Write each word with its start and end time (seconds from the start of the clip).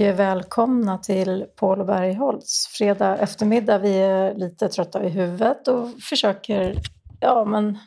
välkomna 0.00 0.98
till 0.98 1.44
Paul 1.56 1.80
och 1.80 1.86
Bergholtz. 1.86 2.66
Fredag 2.66 3.18
eftermiddag, 3.18 3.78
vi 3.78 3.98
är 3.98 4.34
lite 4.34 4.68
trötta 4.68 5.04
i 5.04 5.08
huvudet 5.08 5.68
och 5.68 6.00
försöker, 6.02 6.76
ja 7.20 7.44
men, 7.44 7.78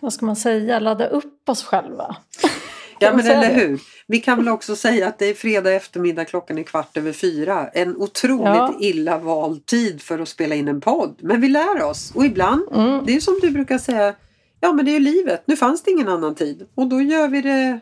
vad 0.00 0.12
ska 0.12 0.26
man 0.26 0.36
säga, 0.36 0.78
ladda 0.78 1.06
upp 1.06 1.48
oss 1.48 1.64
själva. 1.64 2.16
Ja 3.00 3.12
men 3.16 3.26
eller 3.26 3.54
hur. 3.54 3.80
Vi 4.06 4.20
kan 4.20 4.38
väl 4.38 4.48
också 4.48 4.76
säga 4.76 5.08
att 5.08 5.18
det 5.18 5.26
är 5.26 5.34
fredag 5.34 5.72
eftermiddag, 5.72 6.24
klockan 6.24 6.58
är 6.58 6.62
kvart 6.62 6.96
över 6.96 7.12
fyra. 7.12 7.68
En 7.68 7.96
otroligt 7.96 8.46
ja. 8.46 8.74
illa 8.80 9.18
vald 9.18 9.66
tid 9.66 10.02
för 10.02 10.18
att 10.18 10.28
spela 10.28 10.54
in 10.54 10.68
en 10.68 10.80
podd. 10.80 11.18
Men 11.22 11.40
vi 11.40 11.48
lär 11.48 11.82
oss 11.82 12.12
och 12.14 12.24
ibland, 12.24 12.62
mm. 12.72 13.06
det 13.06 13.16
är 13.16 13.20
som 13.20 13.38
du 13.42 13.50
brukar 13.50 13.78
säga, 13.78 14.14
ja 14.60 14.72
men 14.72 14.84
det 14.84 14.90
är 14.90 14.94
ju 14.94 15.00
livet. 15.00 15.42
Nu 15.46 15.56
fanns 15.56 15.82
det 15.82 15.90
ingen 15.90 16.08
annan 16.08 16.34
tid 16.34 16.66
och 16.74 16.86
då 16.86 17.00
gör 17.00 17.28
vi 17.28 17.42
det 17.42 17.80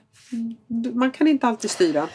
man 0.95 1.11
kan 1.11 1.27
inte 1.27 1.47
alltid 1.47 1.71
styra. 1.71 2.09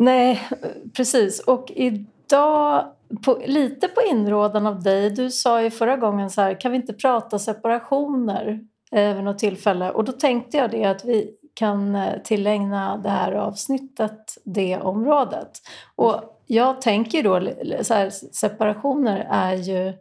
Nej, 0.00 0.48
precis. 0.96 1.40
Och 1.40 1.72
idag, 1.74 2.84
på, 3.24 3.42
lite 3.46 3.88
på 3.88 4.00
inrådan 4.10 4.66
av 4.66 4.82
dig, 4.82 5.10
du 5.10 5.30
sa 5.30 5.62
ju 5.62 5.70
förra 5.70 5.96
gången 5.96 6.30
så 6.30 6.40
här, 6.40 6.60
kan 6.60 6.72
vi 6.72 6.76
inte 6.76 6.92
prata 6.92 7.38
separationer 7.38 8.60
eh, 8.92 9.14
vid 9.14 9.24
något 9.24 9.38
tillfälle? 9.38 9.90
Och 9.90 10.04
då 10.04 10.12
tänkte 10.12 10.56
jag 10.56 10.70
det 10.70 10.84
att 10.84 11.04
vi 11.04 11.30
kan 11.54 11.94
eh, 11.94 12.22
tillägna 12.24 12.96
det 12.96 13.08
här 13.08 13.32
avsnittet 13.32 14.38
det 14.44 14.76
området. 14.76 15.50
Och 15.96 16.14
jag 16.46 16.82
tänker 16.82 17.22
då, 17.22 17.40
så 17.84 17.94
här, 17.94 18.10
separationer 18.10 19.26
är 19.30 19.54
ju 19.54 19.92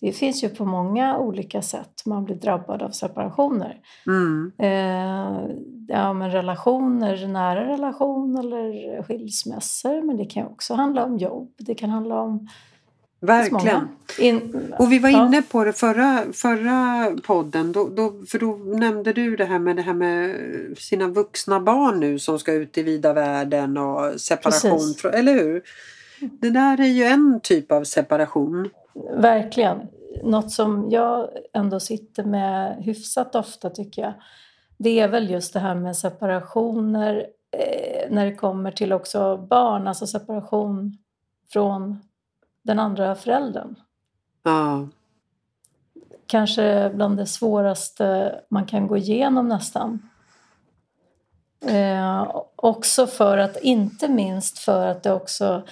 det 0.00 0.12
finns 0.12 0.44
ju 0.44 0.48
på 0.48 0.64
många 0.64 1.18
olika 1.18 1.62
sätt 1.62 2.02
man 2.06 2.24
blir 2.24 2.36
drabbad 2.36 2.82
av 2.82 2.90
separationer. 2.90 3.76
Mm. 4.06 4.52
Eh, 4.58 5.56
ja, 5.88 6.12
men 6.12 6.30
relationer, 6.30 7.26
nära 7.26 7.68
relation 7.68 8.36
eller 8.36 9.02
skilsmässor. 9.02 10.02
Men 10.02 10.16
det 10.16 10.24
kan 10.24 10.46
också 10.46 10.74
handla 10.74 11.04
om 11.04 11.18
jobb. 11.18 11.54
Det 11.58 11.74
kan 11.74 11.90
handla 11.90 12.20
om 12.20 12.48
Verkligen. 13.22 13.88
In, 14.18 14.72
och 14.78 14.92
vi 14.92 14.98
var 14.98 15.08
ja. 15.08 15.26
inne 15.26 15.42
på 15.42 15.64
det 15.64 15.72
förra, 15.72 16.24
förra 16.32 17.10
podden. 17.26 17.72
Då, 17.72 17.88
då, 17.88 18.14
för 18.28 18.38
då 18.38 18.56
nämnde 18.56 19.12
du 19.12 19.36
det 19.36 19.44
här 19.44 19.58
med 19.58 19.76
det 19.76 19.82
här 19.82 19.94
med 19.94 20.36
sina 20.78 21.08
vuxna 21.08 21.60
barn 21.60 22.00
nu 22.00 22.18
som 22.18 22.38
ska 22.38 22.52
ut 22.52 22.78
i 22.78 22.82
vida 22.82 23.12
världen 23.12 23.76
och 23.76 24.20
separation. 24.20 24.78
Precis. 24.78 25.04
Eller 25.04 25.34
hur? 25.34 25.62
Det 26.20 26.50
där 26.50 26.80
är 26.80 26.86
ju 26.86 27.04
en 27.04 27.40
typ 27.42 27.72
av 27.72 27.84
separation. 27.84 28.70
Verkligen. 29.10 29.88
Något 30.22 30.50
som 30.50 30.90
jag 30.90 31.30
ändå 31.52 31.80
sitter 31.80 32.24
med 32.24 32.76
hyfsat 32.76 33.34
ofta 33.34 33.70
tycker 33.70 34.02
jag. 34.02 34.12
Det 34.76 35.00
är 35.00 35.08
väl 35.08 35.30
just 35.30 35.52
det 35.52 35.60
här 35.60 35.74
med 35.74 35.96
separationer 35.96 37.26
eh, 37.50 38.10
när 38.10 38.24
det 38.26 38.34
kommer 38.34 38.70
till 38.70 38.92
också 38.92 39.36
barn. 39.36 39.88
Alltså 39.88 40.06
separation 40.06 40.98
från 41.52 41.98
den 42.62 42.78
andra 42.78 43.14
föräldern. 43.14 43.74
Ja. 44.42 44.88
Kanske 46.26 46.90
bland 46.94 47.16
det 47.16 47.26
svåraste 47.26 48.40
man 48.48 48.66
kan 48.66 48.86
gå 48.86 48.96
igenom 48.96 49.48
nästan. 49.48 50.08
Eh, 51.66 52.36
också 52.56 53.06
för 53.06 53.38
att, 53.38 53.56
inte 53.56 54.08
minst 54.08 54.58
för 54.58 54.86
att 54.86 55.02
det 55.02 55.12
också 55.12 55.62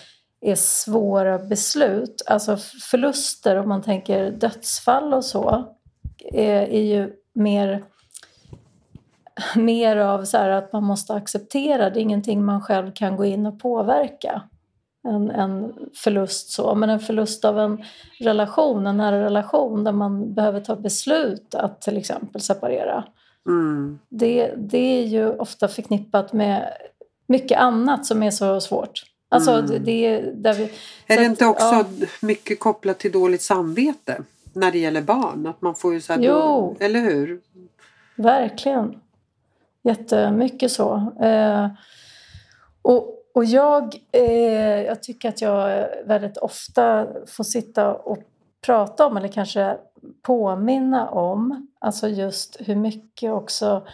är 0.41 0.55
svåra 0.55 1.39
beslut. 1.39 2.23
Alltså 2.27 2.57
förluster, 2.91 3.57
om 3.57 3.69
man 3.69 3.83
tänker 3.83 4.31
dödsfall 4.31 5.15
och 5.15 5.25
så, 5.25 5.65
är, 6.33 6.63
är 6.63 6.83
ju 6.83 7.13
mer, 7.33 7.85
mer 9.57 9.97
av 9.97 10.25
så 10.25 10.37
att 10.37 10.73
man 10.73 10.85
måste 10.85 11.15
acceptera. 11.15 11.91
Det 11.91 12.01
är 12.01 12.03
ingenting 12.03 12.45
man 12.45 12.63
själv 12.63 12.93
kan 12.95 13.17
gå 13.17 13.25
in 13.25 13.47
och 13.47 13.61
påverka. 13.61 14.43
En, 15.09 15.31
en 15.31 15.75
förlust 15.95 16.51
så, 16.51 16.75
men 16.75 16.91
en 16.91 17.01
förlust 17.01 17.45
av 17.45 17.59
en 17.59 17.85
relation, 18.21 18.87
en 18.87 18.97
nära 18.97 19.25
relation 19.25 19.85
där 19.85 19.93
man 19.93 20.35
behöver 20.35 20.61
ta 20.61 20.77
beslut 20.77 21.55
att 21.55 21.81
till 21.81 21.97
exempel 21.97 22.41
separera. 22.41 23.05
Mm. 23.47 23.99
Det, 24.09 24.55
det 24.57 25.03
är 25.03 25.07
ju 25.07 25.31
ofta 25.31 25.69
förknippat 25.69 26.33
med 26.33 26.73
mycket 27.27 27.59
annat 27.59 28.07
som 28.07 28.23
är 28.23 28.31
så 28.31 28.61
svårt. 28.61 29.03
Alltså, 29.29 29.53
mm. 29.53 29.85
det, 29.85 30.21
där 30.21 30.55
vi, 30.55 30.71
är 31.07 31.17
det 31.17 31.25
inte 31.25 31.47
också 31.47 31.65
ja. 31.65 31.85
mycket 32.23 32.61
kopplat 32.61 32.99
till 32.99 33.13
dåligt 33.13 33.43
samvete 33.43 34.23
när 34.53 34.73
det 34.73 34.79
gäller 34.79 35.03
barn? 35.03 35.47
Att 35.47 35.63
man 35.63 35.75
får 35.75 35.95
ju 35.95 36.01
så 36.01 36.15
jo, 36.19 36.33
då, 36.33 36.77
eller 36.81 37.01
hur? 37.01 37.41
Verkligen. 38.17 39.01
Jättemycket 39.83 40.73
så. 40.73 41.13
Eh, 41.21 41.69
och, 42.83 43.15
och 43.35 43.45
jag, 43.45 43.95
eh, 44.13 44.83
jag 44.83 45.03
tycker 45.03 45.29
att 45.29 45.41
jag 45.41 45.89
väldigt 46.07 46.37
ofta 46.37 47.07
får 47.27 47.45
sitta 47.45 47.95
och 47.95 48.19
prata 48.67 49.07
om, 49.07 49.17
eller 49.17 49.29
kanske 49.29 49.77
påminna 50.23 51.11
om, 51.11 51.69
alltså 51.79 52.09
just 52.09 52.57
hur 52.61 52.77
mycket 52.77 53.33
också 53.33 53.87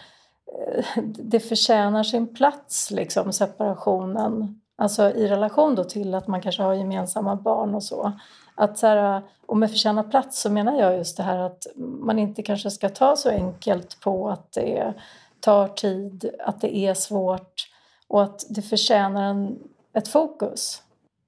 eh, 0.67 0.85
det 1.05 1.41
förtjänar 1.41 2.03
sin 2.03 2.35
plats, 2.35 2.91
liksom, 2.91 3.33
separationen 3.33 4.61
Alltså 4.77 5.11
i 5.11 5.29
relation 5.29 5.75
då 5.75 5.85
till 5.85 6.15
att 6.15 6.27
man 6.27 6.41
kanske 6.41 6.63
har 6.63 6.75
gemensamma 6.75 7.37
barn 7.37 7.75
och 7.75 7.83
så. 7.83 8.13
Att 8.55 8.79
så 8.79 8.87
här, 8.87 9.23
och 9.47 9.57
med 9.57 9.71
förtjäna 9.71 10.03
plats 10.03 10.41
så 10.41 10.51
menar 10.51 10.81
jag 10.81 10.97
just 10.97 11.17
det 11.17 11.23
här 11.23 11.39
att 11.39 11.67
man 11.77 12.19
inte 12.19 12.43
kanske 12.43 12.71
ska 12.71 12.89
ta 12.89 13.17
så 13.17 13.31
enkelt 13.31 14.01
på 14.01 14.29
att 14.29 14.53
det 14.53 14.95
tar 15.41 15.69
tid, 15.69 16.31
att 16.39 16.61
det 16.61 16.77
är 16.77 16.95
svårt 16.95 17.69
och 18.09 18.23
att 18.23 18.45
det 18.49 18.63
förtjänar 18.63 19.23
en, 19.23 19.59
ett 19.93 20.09
fokus. 20.09 20.83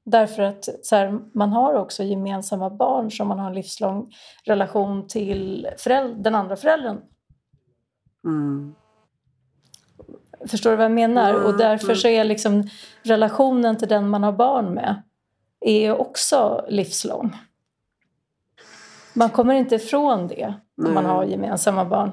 Därför 0.04 0.42
att 0.42 0.68
så 0.82 0.96
här, 0.96 1.18
man 1.32 1.52
har 1.52 1.74
också 1.74 2.02
gemensamma 2.02 2.70
barn 2.70 3.10
som 3.10 3.28
man 3.28 3.38
har 3.38 3.46
en 3.46 3.54
livslång 3.54 4.14
relation 4.44 5.06
till 5.08 5.68
föräldern, 5.78 6.22
den 6.22 6.34
andra 6.34 6.56
föräldern. 6.56 7.00
Mm. 8.24 8.74
Förstår 10.46 10.70
du 10.70 10.76
vad 10.76 10.84
jag 10.84 10.92
menar? 10.92 11.30
Mm, 11.30 11.44
och 11.44 11.58
därför 11.58 11.86
mm. 11.86 11.96
så 11.96 12.08
är 12.08 12.24
liksom 12.24 12.68
relationen 13.02 13.76
till 13.76 13.88
den 13.88 14.08
man 14.08 14.22
har 14.22 14.32
barn 14.32 14.74
med 14.74 15.02
är 15.60 16.00
också 16.00 16.66
livslång. 16.68 17.36
Man 19.12 19.30
kommer 19.30 19.54
inte 19.54 19.74
ifrån 19.74 20.28
det 20.28 20.54
när 20.76 20.90
man 20.90 21.04
har 21.04 21.24
gemensamma 21.24 21.84
barn. 21.84 22.12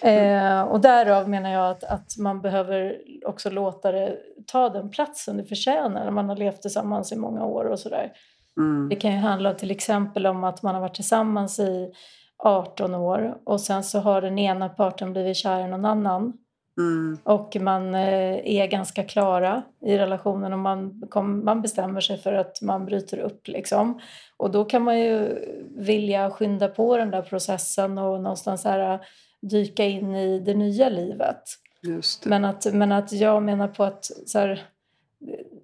Eh, 0.00 0.62
och 0.62 0.80
därav 0.80 1.28
menar 1.28 1.50
jag 1.50 1.70
att, 1.70 1.84
att 1.84 2.18
man 2.18 2.40
behöver 2.40 2.96
också 3.26 3.50
låta 3.50 3.92
det 3.92 4.16
ta 4.46 4.68
den 4.68 4.90
platsen 4.90 5.36
det 5.36 5.44
förtjänar 5.44 6.04
när 6.04 6.10
man 6.10 6.28
har 6.28 6.36
levt 6.36 6.62
tillsammans 6.62 7.12
i 7.12 7.16
många 7.16 7.44
år 7.44 7.64
och 7.64 7.78
sådär. 7.78 8.12
Mm. 8.56 8.88
Det 8.88 8.96
kan 8.96 9.12
ju 9.12 9.18
handla 9.18 9.54
till 9.54 9.70
exempel 9.70 10.26
om 10.26 10.44
att 10.44 10.62
man 10.62 10.74
har 10.74 10.80
varit 10.80 10.94
tillsammans 10.94 11.58
i 11.58 11.92
18 12.38 12.94
år 12.94 13.38
och 13.44 13.60
sen 13.60 13.84
så 13.84 14.00
har 14.00 14.22
den 14.22 14.38
ena 14.38 14.68
parten 14.68 15.12
blivit 15.12 15.36
kär 15.36 15.60
i 15.60 15.68
någon 15.68 15.84
annan. 15.84 16.32
Mm. 16.78 17.18
Och 17.22 17.56
man 17.60 17.94
eh, 17.94 18.60
är 18.60 18.66
ganska 18.66 19.04
klara 19.04 19.62
i 19.80 19.98
relationen 19.98 20.52
och 20.52 20.58
man, 20.58 21.02
kom, 21.08 21.44
man 21.44 21.62
bestämmer 21.62 22.00
sig 22.00 22.18
för 22.18 22.32
att 22.32 22.62
man 22.62 22.86
bryter 22.86 23.18
upp. 23.18 23.48
Liksom. 23.48 24.00
Och 24.36 24.50
då 24.50 24.64
kan 24.64 24.82
man 24.82 24.98
ju 24.98 25.38
vilja 25.76 26.30
skynda 26.30 26.68
på 26.68 26.96
den 26.96 27.10
där 27.10 27.22
processen 27.22 27.98
och 27.98 28.22
någonstans 28.22 28.64
här, 28.64 29.00
dyka 29.40 29.84
in 29.84 30.14
i 30.14 30.38
det 30.38 30.54
nya 30.54 30.88
livet. 30.88 31.42
Det. 31.82 32.26
Men, 32.26 32.44
att, 32.44 32.66
men 32.72 32.92
att 32.92 33.12
jag 33.12 33.42
menar 33.42 33.68
på 33.68 33.84
att, 33.84 34.10
så 34.26 34.38
här, 34.38 34.62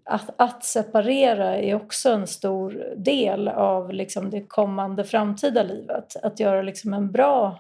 att, 0.04 0.30
att 0.36 0.64
separera 0.64 1.56
är 1.56 1.74
också 1.74 2.10
en 2.10 2.26
stor 2.26 2.94
del 2.96 3.48
av 3.48 3.92
liksom, 3.92 4.30
det 4.30 4.40
kommande 4.40 5.04
framtida 5.04 5.62
livet. 5.62 6.16
Att 6.22 6.40
göra 6.40 6.62
liksom, 6.62 6.94
en 6.94 7.12
bra 7.12 7.58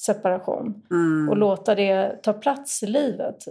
separation 0.00 0.82
mm. 0.90 1.28
och 1.28 1.36
låta 1.36 1.74
det 1.74 2.22
ta 2.22 2.32
plats 2.32 2.82
i 2.82 2.86
livet. 2.86 3.44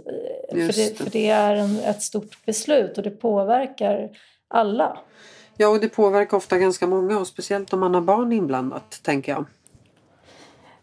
För 0.50 0.76
det, 0.76 0.98
för 0.98 1.10
det, 1.10 1.28
är 1.28 1.56
en, 1.56 1.78
ett 1.78 2.02
stort 2.02 2.46
beslut 2.46 2.98
och 2.98 3.04
det 3.04 3.10
påverkar 3.10 4.10
alla. 4.48 4.98
Ja, 5.56 5.68
och 5.68 5.80
det 5.80 5.88
påverkar 5.88 6.36
ofta 6.36 6.58
ganska 6.58 6.86
många 6.86 7.18
och 7.18 7.26
speciellt 7.26 7.72
om 7.72 7.80
man 7.80 7.94
har 7.94 8.00
barn 8.00 8.32
inblandat, 8.32 9.00
tänker 9.02 9.32
jag. 9.32 9.44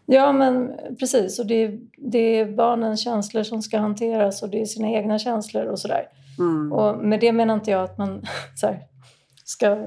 Ja, 0.06 0.32
men 0.32 0.72
precis. 0.98 1.38
Och 1.38 1.46
det 1.46 1.54
är, 1.54 1.78
det 1.96 2.18
är 2.18 2.46
barnens 2.46 3.04
känslor 3.04 3.42
som 3.42 3.62
ska 3.62 3.78
hanteras 3.78 4.42
och 4.42 4.48
det 4.48 4.62
är 4.62 4.66
sina 4.66 4.90
egna 4.90 5.18
känslor 5.18 5.64
och 5.64 5.78
sådär. 5.78 6.08
Mm. 6.38 6.72
Och 6.72 6.98
med 6.98 7.20
det 7.20 7.32
menar 7.32 7.54
inte 7.54 7.70
jag 7.70 7.82
att 7.82 7.98
man 7.98 8.26
så 8.56 8.66
här, 8.66 8.80
ska 9.48 9.86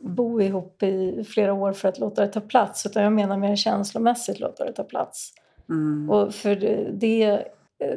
bo 0.00 0.40
ihop 0.40 0.82
i 0.82 1.24
flera 1.24 1.52
år 1.52 1.72
för 1.72 1.88
att 1.88 1.98
låta 1.98 2.22
det 2.22 2.28
ta 2.28 2.40
plats 2.40 2.86
utan 2.86 3.02
jag 3.02 3.12
menar 3.12 3.36
mer 3.36 3.56
känslomässigt 3.56 4.40
låta 4.40 4.64
det 4.64 4.72
ta 4.72 4.84
plats. 4.84 5.32
Mm. 5.68 6.10
Och 6.10 6.34
för 6.34 6.56
det, 7.00 7.44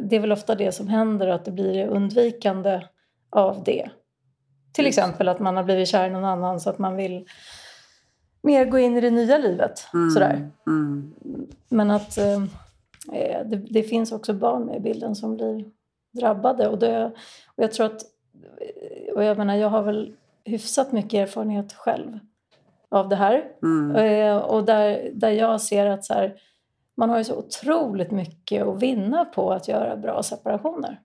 det 0.02 0.16
är 0.16 0.20
väl 0.20 0.32
ofta 0.32 0.56
det 0.56 0.72
som 0.72 0.88
händer 0.88 1.28
att 1.28 1.46
det 1.46 1.52
blir 1.52 1.88
undvikande 1.88 2.82
av 3.30 3.64
det. 3.64 3.90
Till 4.74 4.86
exempel 4.86 5.28
att 5.28 5.40
man 5.40 5.58
har 5.58 5.64
blivit 5.64 5.88
kär 5.88 6.08
i 6.08 6.10
någon 6.10 6.26
annan 6.26 6.60
så 6.60 6.70
att 6.70 6.80
man 6.80 6.96
vill 6.96 7.26
mer 8.42 8.66
gå 8.66 8.80
in 8.80 8.98
i 8.98 9.02
det 9.02 9.12
nya 9.12 9.38
livet. 9.38 9.88
Mm. 9.94 10.10
Sådär. 10.10 10.50
Mm. 10.68 11.14
Men 11.70 11.92
att 11.92 12.18
eh, 12.18 12.44
det, 13.46 13.56
det, 13.70 13.84
finns 13.84 14.12
också 14.12 14.34
barn 14.34 14.66
med 14.66 14.78
i 14.78 14.80
bilden 14.80 15.16
som 15.16 15.36
blir 15.36 15.66
drabbade. 16.12 16.68
Och, 16.68 16.80
det, 16.80 17.06
och 17.46 17.64
jag 17.64 17.72
tror 17.72 17.86
att, 17.86 18.02
och 19.16 19.24
jag 19.24 19.38
menar 19.38 19.56
jag 19.56 19.70
har 19.70 19.84
väl 19.84 20.14
hyfsat 20.52 20.92
mycket 20.92 21.14
erfarenhet 21.14 21.74
själv 21.74 22.20
av 22.90 23.10
det 23.10 23.16
här. 23.16 23.44
Mm. 23.64 23.96
Eh, 23.96 24.38
och 24.38 24.66
där, 24.66 25.12
där 25.14 25.30
jag 25.30 25.62
ser 25.62 25.86
att 25.86 26.06
så 26.06 26.14
här, 26.14 26.36
man 26.98 27.10
har 27.10 27.18
ju 27.18 27.24
så 27.24 27.36
otroligt 27.36 28.12
mycket 28.12 28.68
att 28.68 28.82
vinna 28.82 29.26
på 29.26 29.52
att 29.52 29.68
göra 29.68 29.96
bra 29.96 30.24
separationer. 30.24 31.00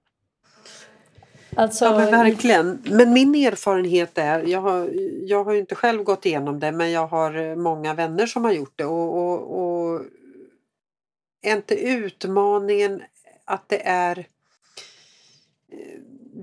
Alltså, 1.57 1.85
ja 1.85 1.99
men 1.99 2.11
verkligen. 2.11 2.83
Men 2.91 3.13
min 3.13 3.35
erfarenhet 3.35 4.19
är, 4.19 4.43
jag 4.43 4.61
har, 4.61 4.91
jag 5.23 5.45
har 5.45 5.53
ju 5.53 5.59
inte 5.59 5.75
själv 5.75 6.03
gått 6.03 6.27
igenom 6.27 6.61
det 6.61 6.73
men 6.73 6.91
jag 6.91 7.07
har 7.07 7.57
många 7.57 7.95
vänner 7.95 8.27
som 8.27 8.45
har 8.45 8.53
gjort 8.53 8.73
det 8.77 8.85
och, 8.85 9.19
och, 9.19 9.61
och 9.61 10.01
är 11.43 11.57
inte 11.57 11.75
utmaningen 11.75 13.03
att 13.45 13.69
det 13.69 13.87
är 13.87 14.27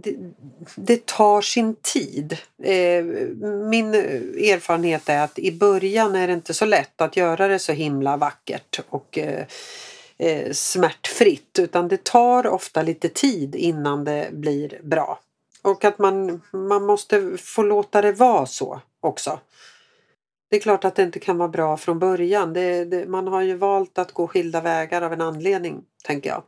det, 0.04 0.16
det, 0.76 1.06
tar 1.06 1.42
sin 1.42 1.76
tid. 1.76 2.38
Eh, 2.64 3.04
min 3.70 3.94
erfarenhet 3.94 5.10
är 5.10 5.24
att 5.24 5.40
i 5.40 5.52
början 5.52 6.16
är 6.16 6.28
det 6.28 6.34
inte 6.34 6.54
så 6.54 6.66
lätt 6.66 7.02
att 7.02 7.18
göra 7.18 7.48
det 7.48 7.60
så 7.60 7.72
himla 7.72 8.18
vackert 8.18 8.80
och 8.90 9.18
eh, 9.18 9.46
eh, 10.18 10.52
smärtfritt 10.52 11.60
utan 11.60 11.88
det 11.88 12.04
tar 12.04 12.48
ofta 12.48 12.82
lite 12.82 13.10
tid 13.10 13.56
innan 13.56 14.04
det 14.04 14.30
blir 14.32 14.80
bra. 14.84 15.20
Och 15.62 15.86
att 15.86 16.00
man, 16.00 16.42
man 16.52 16.86
måste 16.86 17.38
få 17.38 17.64
låta 17.64 18.02
det 18.02 18.12
vara 18.12 18.46
så 18.46 18.82
också. 19.00 19.40
Det 20.50 20.58
är 20.58 20.62
klart 20.62 20.86
att 20.86 20.96
det 20.96 21.04
inte 21.04 21.20
kan 21.20 21.38
vara 21.38 21.50
bra 21.50 21.78
från 21.78 22.00
början. 22.00 22.54
Det, 22.54 22.86
det, 22.86 23.06
man 23.06 23.28
har 23.28 23.42
ju 23.42 23.56
valt 23.56 23.98
att 23.98 24.12
gå 24.12 24.28
skilda 24.28 24.62
vägar 24.62 25.02
av 25.02 25.14
en 25.14 25.22
anledning, 25.22 25.84
tänker 26.04 26.30
jag. 26.30 26.44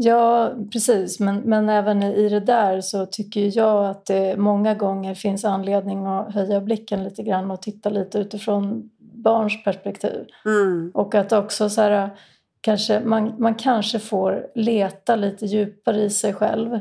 Ja, 0.00 0.54
precis. 0.72 1.20
Men, 1.20 1.36
men 1.36 1.68
även 1.68 2.02
i 2.02 2.28
det 2.28 2.40
där 2.40 2.80
så 2.80 3.06
tycker 3.06 3.58
jag 3.58 3.86
att 3.86 4.06
det 4.06 4.36
många 4.36 4.74
gånger 4.74 5.14
finns 5.14 5.44
anledning 5.44 6.06
att 6.06 6.34
höja 6.34 6.60
blicken 6.60 7.04
lite 7.04 7.22
grann 7.22 7.50
och 7.50 7.62
titta 7.62 7.90
lite 7.90 8.18
utifrån 8.18 8.90
barns 8.98 9.64
perspektiv. 9.64 10.26
Mm. 10.44 10.90
Och 10.94 11.14
att 11.14 11.32
också 11.32 11.70
så 11.70 11.80
här, 11.80 12.10
kanske, 12.60 13.00
man, 13.00 13.34
man 13.38 13.54
kanske 13.54 13.98
får 13.98 14.46
leta 14.54 15.16
lite 15.16 15.46
djupare 15.46 16.02
i 16.02 16.10
sig 16.10 16.34
själv 16.34 16.80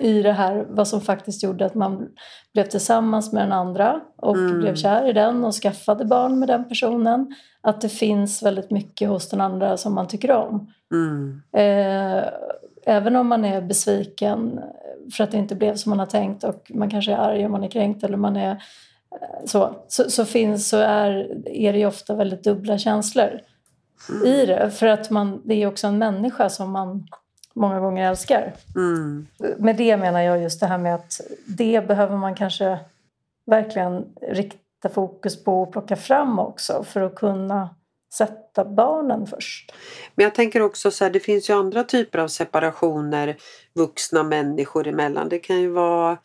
i 0.00 0.22
det 0.22 0.32
här, 0.32 0.66
vad 0.68 0.88
som 0.88 1.00
faktiskt 1.00 1.42
gjorde 1.42 1.66
att 1.66 1.74
man 1.74 2.08
blev 2.52 2.64
tillsammans 2.64 3.32
med 3.32 3.42
den 3.42 3.52
andra 3.52 4.00
och 4.16 4.36
mm. 4.36 4.60
blev 4.60 4.74
kär 4.74 5.08
i 5.08 5.12
den 5.12 5.44
och 5.44 5.54
skaffade 5.54 6.04
barn 6.04 6.38
med 6.38 6.48
den 6.48 6.68
personen. 6.68 7.34
Att 7.60 7.80
det 7.80 7.88
finns 7.88 8.42
väldigt 8.42 8.70
mycket 8.70 9.08
hos 9.08 9.28
den 9.28 9.40
andra 9.40 9.76
som 9.76 9.94
man 9.94 10.08
tycker 10.08 10.30
om. 10.30 10.72
Mm. 10.92 11.42
Eh, 11.52 12.24
även 12.86 13.16
om 13.16 13.26
man 13.26 13.44
är 13.44 13.60
besviken 13.60 14.60
för 15.16 15.24
att 15.24 15.30
det 15.30 15.38
inte 15.38 15.54
blev 15.54 15.74
som 15.74 15.90
man 15.90 15.98
har 15.98 16.06
tänkt 16.06 16.44
och 16.44 16.70
man 16.74 16.90
kanske 16.90 17.12
är 17.12 17.16
arg 17.16 17.46
om 17.46 17.52
man 17.52 17.64
är 17.64 17.70
kränkt 17.70 18.04
eller 18.04 18.16
man 18.16 18.36
är 18.36 18.50
eh, 18.50 19.44
så, 19.44 19.76
så, 19.88 20.10
så, 20.10 20.24
finns, 20.24 20.68
så 20.68 20.76
är, 20.76 21.10
är 21.48 21.72
det 21.72 21.78
ju 21.78 21.86
ofta 21.86 22.14
väldigt 22.14 22.44
dubbla 22.44 22.78
känslor 22.78 23.40
mm. 24.10 24.26
i 24.26 24.46
det. 24.46 24.70
För 24.70 24.86
att 24.86 25.10
man, 25.10 25.42
det 25.44 25.54
är 25.54 25.66
också 25.66 25.86
en 25.86 25.98
människa 25.98 26.48
som 26.48 26.72
man 26.72 27.08
många 27.56 27.80
gånger 27.80 28.08
älskar. 28.08 28.52
Mm. 28.76 29.26
Med 29.58 29.76
det 29.76 29.96
menar 29.96 30.20
jag 30.20 30.42
just 30.42 30.60
det 30.60 30.66
här 30.66 30.78
med 30.78 30.94
att 30.94 31.20
det 31.46 31.88
behöver 31.88 32.16
man 32.16 32.34
kanske 32.34 32.78
verkligen 33.46 34.04
rikta 34.22 34.88
fokus 34.94 35.44
på 35.44 35.62
och 35.62 35.72
plocka 35.72 35.96
fram 35.96 36.38
också 36.38 36.84
för 36.84 37.00
att 37.00 37.14
kunna 37.14 37.68
sätta 38.14 38.64
barnen 38.64 39.26
först. 39.26 39.72
Men 40.14 40.24
jag 40.24 40.34
tänker 40.34 40.62
också 40.62 40.90
så 40.90 41.04
här, 41.04 41.10
det 41.10 41.20
finns 41.20 41.50
ju 41.50 41.54
andra 41.54 41.84
typer 41.84 42.18
av 42.18 42.28
separationer 42.28 43.36
vuxna 43.74 44.22
människor 44.22 44.86
emellan. 44.86 45.28
Det 45.28 45.38
kan 45.38 45.60
ju 45.60 45.68
vara 45.68 46.18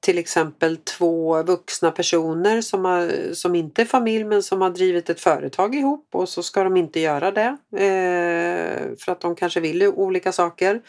till 0.00 0.18
exempel 0.18 0.76
två 0.76 1.42
vuxna 1.42 1.90
personer 1.90 2.60
som, 2.60 2.84
har, 2.84 3.34
som 3.34 3.54
inte 3.54 3.82
är 3.82 3.86
familj 3.86 4.24
men 4.24 4.42
som 4.42 4.60
har 4.60 4.70
drivit 4.70 5.10
ett 5.10 5.20
företag 5.20 5.74
ihop 5.74 6.08
och 6.12 6.28
så 6.28 6.42
ska 6.42 6.64
de 6.64 6.76
inte 6.76 7.00
göra 7.00 7.30
det 7.30 7.56
eh, 7.76 8.96
för 8.98 9.12
att 9.12 9.20
de 9.20 9.36
kanske 9.36 9.60
vill 9.60 9.82
olika 9.82 10.32
saker. 10.32 10.82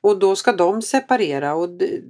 Och 0.00 0.18
då 0.18 0.36
ska 0.36 0.52
de 0.52 0.82
separera 0.82 1.54
och 1.54 1.68
det, 1.68 2.00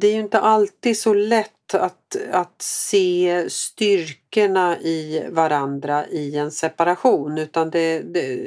det 0.00 0.06
är 0.06 0.12
ju 0.12 0.20
inte 0.20 0.40
alltid 0.40 0.98
så 0.98 1.14
lätt 1.14 1.74
att, 1.74 2.16
att 2.30 2.62
se 2.62 3.44
styrkorna 3.48 4.80
i 4.80 5.22
varandra 5.30 6.06
i 6.06 6.36
en 6.36 6.50
separation 6.50 7.38
utan 7.38 7.70
det, 7.70 7.98
det 7.98 8.38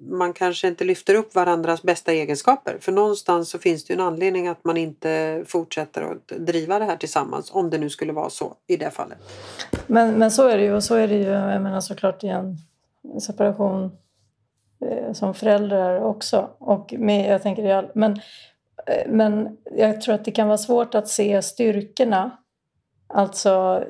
man 0.00 0.32
kanske 0.32 0.68
inte 0.68 0.84
lyfter 0.84 1.14
upp 1.14 1.34
varandras 1.34 1.82
bästa 1.82 2.12
egenskaper. 2.12 2.76
För 2.80 2.92
någonstans 2.92 3.50
så 3.50 3.58
finns 3.58 3.84
det 3.84 3.94
en 3.94 4.00
anledning 4.00 4.48
att 4.48 4.64
man 4.64 4.76
inte 4.76 5.42
fortsätter 5.46 6.02
att 6.02 6.28
driva 6.28 6.78
det 6.78 6.84
här 6.84 6.96
tillsammans. 6.96 7.50
Om 7.54 7.70
det 7.70 7.78
nu 7.78 7.90
skulle 7.90 8.12
vara 8.12 8.30
så 8.30 8.54
i 8.66 8.76
det 8.76 8.90
fallet. 8.90 9.18
Men, 9.86 10.14
men 10.14 10.30
så 10.30 10.48
är 10.48 10.58
det 10.58 10.64
ju. 10.64 10.74
Och 10.74 10.84
så 10.84 10.94
är 10.94 11.08
det 11.08 11.14
ju 11.14 11.28
jag 11.28 11.62
menar 11.62 11.80
såklart 11.80 12.24
i 12.24 12.28
en 12.28 12.56
separation 13.20 13.90
eh, 14.86 15.12
som 15.12 15.34
föräldrar 15.34 16.00
också. 16.00 16.50
Och 16.58 16.94
med, 16.98 17.32
jag 17.32 17.42
tänker, 17.42 17.90
men, 17.94 18.12
eh, 18.86 19.10
men 19.10 19.56
jag 19.76 20.00
tror 20.00 20.14
att 20.14 20.24
det 20.24 20.30
kan 20.30 20.46
vara 20.46 20.58
svårt 20.58 20.94
att 20.94 21.08
se 21.08 21.42
styrkorna. 21.42 22.38
Alltså 23.14 23.84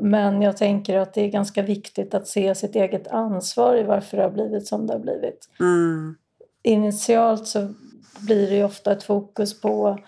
men 0.00 0.42
jag 0.42 0.56
tänker 0.56 0.98
att 0.98 1.14
det 1.14 1.20
är 1.22 1.28
ganska 1.28 1.62
viktigt 1.62 2.14
att 2.14 2.28
se 2.28 2.54
sitt 2.54 2.76
eget 2.76 3.08
ansvar 3.08 3.76
i 3.76 3.82
varför 3.82 4.16
det 4.16 4.22
har 4.22 4.30
blivit 4.30 4.66
som 4.66 4.86
det 4.86 4.92
har 4.92 5.00
blivit. 5.00 5.48
Mm. 5.60 6.16
Initialt 6.62 7.46
så 7.46 7.68
blir 8.18 8.50
det 8.50 8.64
ofta 8.64 8.92
ett 8.92 9.02
fokus 9.02 9.60
på 9.60 9.98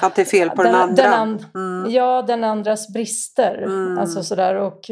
att 0.00 0.14
det 0.14 0.22
är 0.22 0.26
fel 0.26 0.50
på 0.50 0.62
den, 0.62 0.72
den 0.72 0.80
andra? 0.80 1.02
Den 1.02 1.12
an 1.12 1.46
mm. 1.54 1.92
Ja, 1.92 2.22
den 2.22 2.44
andras 2.44 2.88
brister. 2.88 3.62
Mm. 3.62 3.98
Alltså 3.98 4.22
sådär, 4.22 4.54
och, 4.54 4.90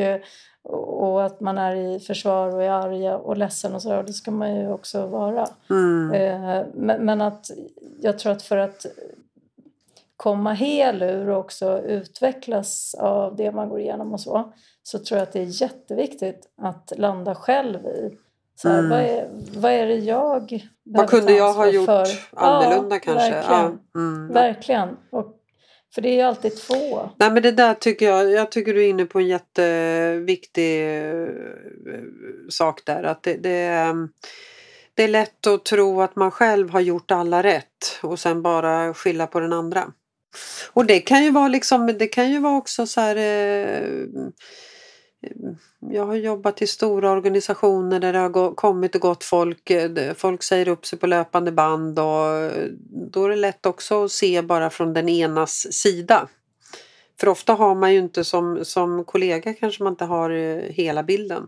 och 0.62 1.24
att 1.24 1.40
man 1.40 1.58
är 1.58 1.76
i 1.76 2.00
försvar 2.00 2.54
och 2.54 2.62
är 2.62 2.70
arg 2.70 3.10
och 3.10 3.36
ledsen 3.36 3.74
och 3.74 3.82
sådär. 3.82 4.02
Det 4.02 4.12
ska 4.12 4.30
man 4.30 4.56
ju 4.56 4.72
också 4.72 5.06
vara. 5.06 5.46
Mm. 5.70 6.12
Eh, 6.12 6.64
men, 6.98 7.20
att 7.20 7.50
jag 8.00 8.18
tror 8.18 8.32
att 8.32 8.42
för 8.42 8.56
att 8.56 8.86
komma 10.20 10.52
hel 10.52 11.02
ur 11.02 11.28
och 11.28 11.38
också 11.38 11.82
utvecklas 11.82 12.94
av 12.98 13.36
det 13.36 13.52
man 13.52 13.68
går 13.68 13.80
igenom 13.80 14.12
och 14.12 14.20
så, 14.20 14.52
så 14.82 14.98
tror 14.98 15.18
jag 15.18 15.22
att 15.22 15.32
det 15.32 15.40
är 15.40 15.62
jätteviktigt 15.62 16.48
att 16.62 16.92
landa 16.96 17.34
själv 17.34 17.86
i 17.86 18.18
så 18.56 18.68
här, 18.68 18.78
mm. 18.78 18.90
vad, 18.90 19.00
är, 19.00 19.28
vad 19.60 19.72
är 19.72 19.86
det 19.86 19.94
jag 19.94 20.68
Vad 20.84 21.10
kunde 21.10 21.32
jag 21.32 21.52
ha 21.52 21.70
gjort 21.70 21.86
för? 21.86 22.06
annorlunda 22.32 22.96
ja, 22.96 23.00
kanske? 23.00 23.30
Verkligen. 23.30 23.78
Ja, 23.92 24.00
mm. 24.00 24.32
verkligen. 24.32 24.88
Och, 25.10 25.36
för 25.94 26.02
det 26.02 26.08
är 26.08 26.14
ju 26.14 26.22
alltid 26.22 26.56
två. 26.56 27.10
Nej 27.16 27.30
men 27.30 27.42
det 27.42 27.52
där 27.52 27.74
tycker 27.74 28.06
jag, 28.06 28.30
jag 28.30 28.50
tycker 28.50 28.74
du 28.74 28.84
är 28.84 28.88
inne 28.88 29.04
på 29.04 29.18
en 29.18 29.28
jätteviktig 29.28 30.98
eh, 30.98 31.28
sak 32.48 32.80
där. 32.86 33.02
Att 33.02 33.22
det, 33.22 33.34
det, 33.34 33.66
ehm, 33.66 34.08
det 34.94 35.02
är 35.04 35.08
lätt 35.08 35.46
att 35.46 35.64
tro 35.64 36.00
att 36.00 36.16
man 36.16 36.30
själv 36.30 36.70
har 36.70 36.80
gjort 36.80 37.10
alla 37.10 37.42
rätt 37.42 37.98
och 38.02 38.18
sen 38.18 38.42
bara 38.42 38.94
skylla 38.94 39.26
på 39.26 39.40
den 39.40 39.52
andra. 39.52 39.92
Och 40.72 40.86
det 40.86 41.00
kan 41.00 41.24
ju 41.24 41.30
vara 41.30 41.48
liksom, 41.48 41.86
det 41.86 42.06
kan 42.06 42.30
ju 42.30 42.38
vara 42.38 42.56
också 42.56 42.86
så 42.86 43.00
här 43.00 43.16
eh, 43.16 43.98
jag 45.80 46.06
har 46.06 46.14
jobbat 46.14 46.62
i 46.62 46.66
stora 46.66 47.10
organisationer 47.10 48.00
där 48.00 48.12
det 48.12 48.18
har 48.18 48.54
kommit 48.54 48.94
och 48.94 49.00
gått 49.00 49.24
folk. 49.24 49.70
Eh, 49.70 50.14
folk 50.14 50.42
säger 50.42 50.68
upp 50.68 50.86
sig 50.86 50.98
på 50.98 51.06
löpande 51.06 51.52
band 51.52 51.98
och 51.98 52.28
eh, 52.28 52.66
då 53.12 53.24
är 53.24 53.28
det 53.28 53.36
lätt 53.36 53.66
också 53.66 54.04
att 54.04 54.12
se 54.12 54.42
bara 54.42 54.70
från 54.70 54.92
den 54.92 55.08
enas 55.08 55.72
sida. 55.72 56.28
För 57.20 57.28
ofta 57.28 57.52
har 57.52 57.74
man 57.74 57.92
ju 57.92 57.98
inte 57.98 58.24
som, 58.24 58.64
som 58.64 59.04
kollega 59.04 59.54
kanske 59.54 59.82
man 59.82 59.92
inte 59.92 60.04
har 60.04 60.30
eh, 60.30 60.56
hela 60.56 61.02
bilden. 61.02 61.46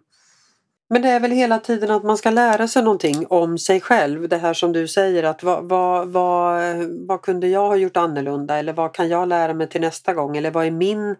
Men 0.92 1.02
det 1.02 1.08
är 1.08 1.20
väl 1.20 1.30
hela 1.30 1.58
tiden 1.58 1.90
att 1.90 2.04
man 2.04 2.16
ska 2.16 2.30
lära 2.30 2.68
sig 2.68 2.82
någonting 2.82 3.26
om 3.28 3.58
sig 3.58 3.80
själv. 3.80 4.28
Det 4.28 4.36
här 4.36 4.54
som 4.54 4.72
du 4.72 4.88
säger 4.88 5.22
att 5.22 5.42
vad, 5.42 5.64
vad, 5.64 6.08
vad, 6.08 6.76
vad 7.08 7.22
kunde 7.22 7.48
jag 7.48 7.68
ha 7.68 7.76
gjort 7.76 7.96
annorlunda 7.96 8.58
eller 8.58 8.72
vad 8.72 8.94
kan 8.94 9.08
jag 9.08 9.28
lära 9.28 9.54
mig 9.54 9.68
till 9.68 9.80
nästa 9.80 10.14
gång 10.14 10.36
eller 10.36 10.50
vad 10.50 10.66
är 10.66 10.70
min 10.70 11.16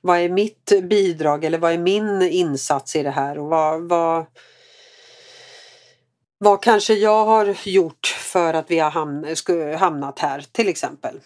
vad 0.00 0.18
är 0.18 0.28
mitt 0.28 0.72
bidrag 0.82 1.44
eller 1.44 1.58
vad 1.58 1.72
är 1.72 1.78
min 1.78 2.22
insats 2.22 2.96
i 2.96 3.02
det 3.02 3.10
här 3.10 3.38
och 3.38 3.46
vad, 3.46 3.88
vad, 3.88 4.24
vad 6.38 6.62
kanske 6.62 6.94
jag 6.94 7.24
har 7.24 7.68
gjort 7.68 8.06
för 8.06 8.54
att 8.54 8.70
vi 8.70 8.78
har 8.78 9.76
hamnat 9.76 10.18
här 10.18 10.44
till 10.52 10.68
exempel. 10.68 11.20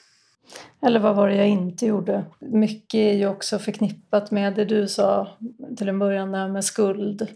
Eller 0.83 1.01
vad 1.01 1.17
var 1.17 1.29
det 1.29 1.37
jag 1.37 1.49
inte 1.49 1.87
gjorde? 1.87 2.25
Mycket 2.39 2.99
är 2.99 3.13
ju 3.13 3.27
också 3.27 3.59
förknippat 3.59 4.31
med 4.31 4.55
det 4.55 4.65
du 4.65 4.89
sa 4.89 5.29
till 5.77 5.89
en 5.89 5.99
början 5.99 6.33
där 6.33 6.49
med 6.49 6.65
skuld. 6.65 7.29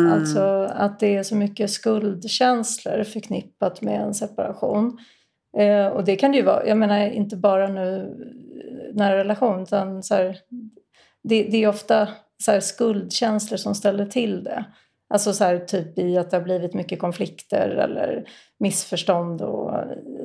Mm. 0.00 0.12
Alltså 0.12 0.68
att 0.70 1.00
det 1.00 1.16
är 1.16 1.22
så 1.22 1.36
mycket 1.36 1.70
skuldkänslor 1.70 3.04
förknippat 3.04 3.82
med 3.82 4.00
en 4.00 4.14
separation. 4.14 4.98
Eh, 5.58 5.86
och 5.86 6.04
det 6.04 6.16
kan 6.16 6.30
det 6.30 6.36
ju 6.36 6.44
vara, 6.44 6.66
jag 6.66 6.78
menar 6.78 7.06
inte 7.06 7.36
bara 7.36 7.68
nu 7.68 7.96
eh, 7.96 8.96
nära 8.96 9.16
relation 9.16 9.62
utan 9.62 10.02
så 10.02 10.14
här, 10.14 10.36
det, 11.22 11.42
det, 11.42 11.64
är 11.64 11.68
ofta 11.68 12.08
så 12.42 12.52
här, 12.52 12.60
skuldkänslor 12.60 13.56
som 13.56 13.74
ställer 13.74 14.06
till 14.06 14.44
det. 14.44 14.64
Alltså 15.14 15.32
så 15.32 15.44
här, 15.44 15.58
typ 15.58 15.98
i 15.98 16.16
att 16.16 16.30
det 16.30 16.36
har 16.36 16.44
blivit 16.44 16.74
mycket 16.74 16.98
konflikter 16.98 17.68
eller 17.68 18.24
missförstånd 18.58 19.42
och 19.42 19.74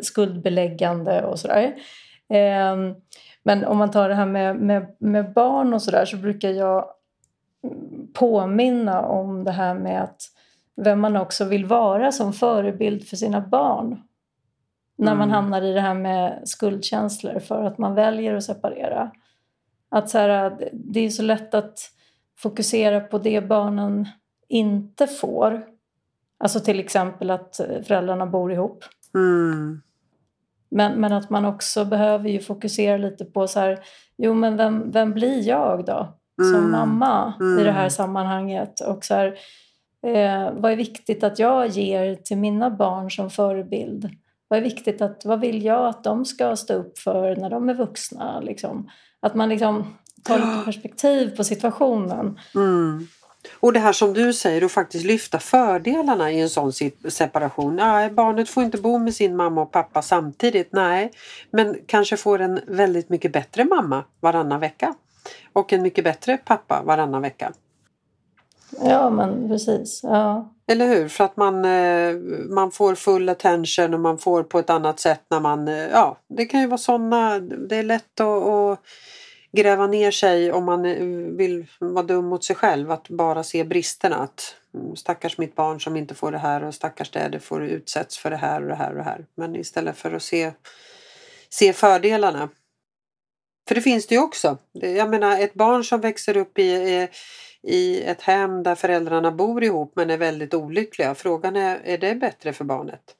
skuldbeläggande 0.02 1.24
och 1.26 1.40
sådär. 1.40 1.76
Eh, 2.34 2.76
men 3.44 3.66
om 3.66 3.78
man 3.78 3.92
tar 3.92 4.10
det 4.10 4.16
här 4.16 4.26
med, 4.26 4.56
med, 4.56 4.96
med 5.00 5.34
barn 5.34 5.74
och 5.74 5.82
sådär 5.82 6.06
så 6.06 6.18
brukar 6.18 6.50
jag 6.50 6.86
påminna 8.16 9.02
om 9.02 9.44
det 9.44 9.52
här 9.52 9.74
med 9.74 10.04
att 10.04 10.22
vem 10.76 11.00
man 11.00 11.18
också 11.18 11.46
vill 11.46 11.66
vara 11.66 12.12
som 12.12 12.34
förebild 12.34 13.08
för 13.08 13.16
sina 13.16 13.42
barn. 13.42 14.02
När 14.98 15.16
man 15.16 15.30
mm. 15.30 15.34
hamnar 15.34 15.62
i 15.62 15.74
det 15.74 15.82
här 15.82 15.94
med 15.94 16.42
skuldkänslor 16.46 17.40
för 17.40 17.64
att 17.64 17.78
man 17.78 17.96
väljer 17.96 18.36
att 18.36 18.44
separera. 18.44 19.12
Att 19.90 20.10
så 20.10 20.18
här, 20.18 20.70
det 20.74 21.00
är 21.00 21.10
så 21.10 21.24
lätt 21.24 21.54
att 21.54 21.80
fokusera 22.38 23.00
på 23.00 23.18
det 23.18 23.42
barnen 23.42 24.08
inte 24.48 25.08
får. 25.08 25.66
Alltså 26.38 26.60
till 26.60 26.80
exempel 26.80 27.32
att 27.32 27.56
föräldrarna 27.84 28.26
bor 28.26 28.52
ihop. 28.52 28.84
Mm. 29.14 29.82
Men, 30.70 31.02
men 31.02 31.14
att 31.14 31.30
man 31.30 31.46
också 31.46 31.86
behöver 31.86 32.30
ju 32.30 32.40
fokusera 32.40 32.98
lite 32.98 33.26
på 33.26 33.48
så 33.48 33.60
här, 33.60 33.80
jo 34.18 34.34
men 34.34 34.58
vem, 34.58 34.92
vem 34.92 35.14
blir 35.14 35.48
jag 35.48 35.86
då? 35.86 36.18
Som 36.38 36.56
mm. 36.56 36.72
mamma 36.72 37.34
mm. 37.40 37.60
i 37.60 37.64
det 37.64 37.72
här 37.72 37.80
mm. 37.80 37.90
sammanhanget. 37.90 38.80
Och 38.80 39.06
så 39.06 39.14
här, 39.14 39.28
eh, 40.08 40.54
vad 40.54 40.72
är 40.72 40.76
viktigt 40.76 41.24
att 41.24 41.40
jag 41.40 41.68
ger 41.68 42.16
till 42.16 42.38
mina 42.38 42.70
barn 42.70 43.12
som 43.12 43.30
förebild? 43.30 44.10
Vad 44.48 44.60
är 44.60 44.64
viktigt 44.64 45.02
att, 45.02 45.26
vad 45.26 45.40
vill 45.40 45.64
jag 45.64 45.88
att 45.88 46.04
de 46.04 46.26
ska 46.26 46.56
stå 46.56 46.74
upp 46.74 47.00
för 47.00 47.36
när 47.36 47.50
de 47.50 47.70
är 47.70 47.74
vuxna? 47.74 48.40
Liksom? 48.40 48.90
Att 49.20 49.36
man 49.36 49.50
liksom 49.50 49.98
tar 50.24 50.38
lite 50.38 50.62
perspektiv 50.66 51.36
på 51.36 51.44
situationen. 51.44 52.40
Mm. 52.56 53.08
Och 53.54 53.74
det 53.74 53.80
här 53.80 53.94
som 53.94 54.14
du 54.14 54.34
säger, 54.34 54.66
att 54.66 54.72
faktiskt 54.72 55.06
lyfta 55.06 55.40
fördelarna 55.40 56.32
i 56.32 56.42
en 56.42 56.50
sån 56.50 56.72
separation. 57.10 57.76
Nej, 57.76 58.10
barnet 58.10 58.50
får 58.50 58.64
inte 58.64 58.78
bo 58.78 58.98
med 58.98 59.14
sin 59.14 59.36
mamma 59.36 59.62
och 59.62 59.72
pappa 59.72 60.02
samtidigt. 60.02 60.70
Nej, 60.72 61.12
men 61.52 61.78
kanske 61.86 62.18
får 62.18 62.42
en 62.42 62.60
väldigt 62.68 63.10
mycket 63.10 63.34
bättre 63.34 63.66
mamma 63.66 64.04
varannan 64.20 64.60
vecka. 64.60 64.96
Och 65.54 65.74
en 65.74 65.82
mycket 65.82 66.04
bättre 66.04 66.38
pappa 66.38 66.82
varannan 66.82 67.22
vecka. 67.22 67.54
Ja, 68.82 69.10
men 69.10 69.48
precis. 69.48 70.00
Ja. 70.04 70.52
Eller 70.68 70.88
hur? 70.88 71.08
För 71.08 71.24
att 71.24 71.38
man, 71.38 71.66
eh, 71.66 72.16
man 72.50 72.72
får 72.72 72.96
full 72.96 73.30
attention 73.30 73.94
och 73.94 74.00
man 74.00 74.18
får 74.18 74.44
på 74.44 74.60
ett 74.60 74.70
annat 74.70 75.00
sätt 75.00 75.22
när 75.30 75.40
man... 75.40 75.68
Eh, 75.68 75.88
ja, 75.88 76.18
det 76.28 76.46
kan 76.46 76.62
ju 76.62 76.68
vara 76.68 76.78
sådana... 76.78 77.40
Det 77.40 77.76
är 77.76 77.84
lätt 77.84 78.20
att, 78.20 78.44
att 78.44 78.80
gräva 79.52 79.88
ner 79.88 80.12
sig 80.12 80.52
om 80.52 80.66
man 80.66 80.86
eh, 80.86 81.06
vill 81.38 81.66
vara 81.80 82.04
dum 82.06 82.26
mot 82.26 82.44
sig 82.44 82.56
själv. 82.56 82.92
Att 82.92 83.10
bara 83.10 83.44
se 83.44 83.64
bristerna. 83.64 84.16
Att 84.16 84.56
mm, 84.74 84.96
stackars 84.96 85.38
mitt 85.38 85.56
barn 85.56 85.82
som 85.82 85.96
inte 85.96 86.16
får 86.16 86.32
det 86.32 86.38
här 86.38 86.64
och 86.64 86.76
stackars 86.76 87.12
det 87.12 87.40
får 87.40 87.64
utsätts 87.64 88.18
för 88.18 88.30
det 88.30 88.38
här 88.38 88.62
och 88.62 88.68
det 88.68 88.76
här 88.76 88.90
och 88.90 88.98
det 88.98 89.04
här. 89.04 89.26
Men 89.36 89.56
istället 89.56 89.98
för 89.98 90.12
att 90.12 90.24
se, 90.24 90.52
se 91.50 91.74
fördelarna. 91.74 92.50
För 93.68 93.76
det 93.76 93.82
finns 93.82 94.08
det 94.08 94.16
ju 94.16 94.22
också. 94.22 94.58
Jag 94.72 95.10
menar 95.10 95.40
ett 95.40 95.54
barn 95.54 95.84
som 95.84 96.02
växer 96.02 96.38
upp 96.38 96.60
i, 96.60 97.08
i 97.64 98.04
ett 98.04 98.22
hem 98.22 98.64
där 98.64 98.76
föräldrarna 98.76 99.32
bor 99.32 99.64
ihop 99.64 99.92
men 99.96 100.10
är 100.10 100.18
väldigt 100.18 100.54
olyckliga. 100.54 101.16
Frågan 101.16 101.56
är, 101.56 101.80
är 101.84 101.98
det 101.98 102.16
bättre 102.16 102.54
för 102.54 102.64
barnet? 102.64 103.16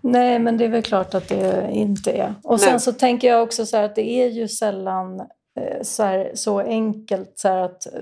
Nej, 0.00 0.38
men 0.38 0.56
det 0.56 0.64
är 0.64 0.68
väl 0.68 0.82
klart 0.82 1.14
att 1.14 1.28
det 1.28 1.68
inte 1.72 2.12
är. 2.12 2.34
Och 2.44 2.60
sen 2.60 2.70
Nej. 2.70 2.80
så 2.80 2.92
tänker 2.92 3.28
jag 3.28 3.42
också 3.42 3.66
så 3.66 3.76
här 3.76 3.84
att 3.84 3.94
det 3.94 4.10
är 4.10 4.28
ju 4.28 4.48
sällan 4.48 5.20
Eh, 5.58 5.82
så, 5.82 6.02
här, 6.02 6.30
så 6.34 6.58
enkelt 6.58 7.38
så 7.38 7.48
att 7.48 7.86
eh, 7.86 8.00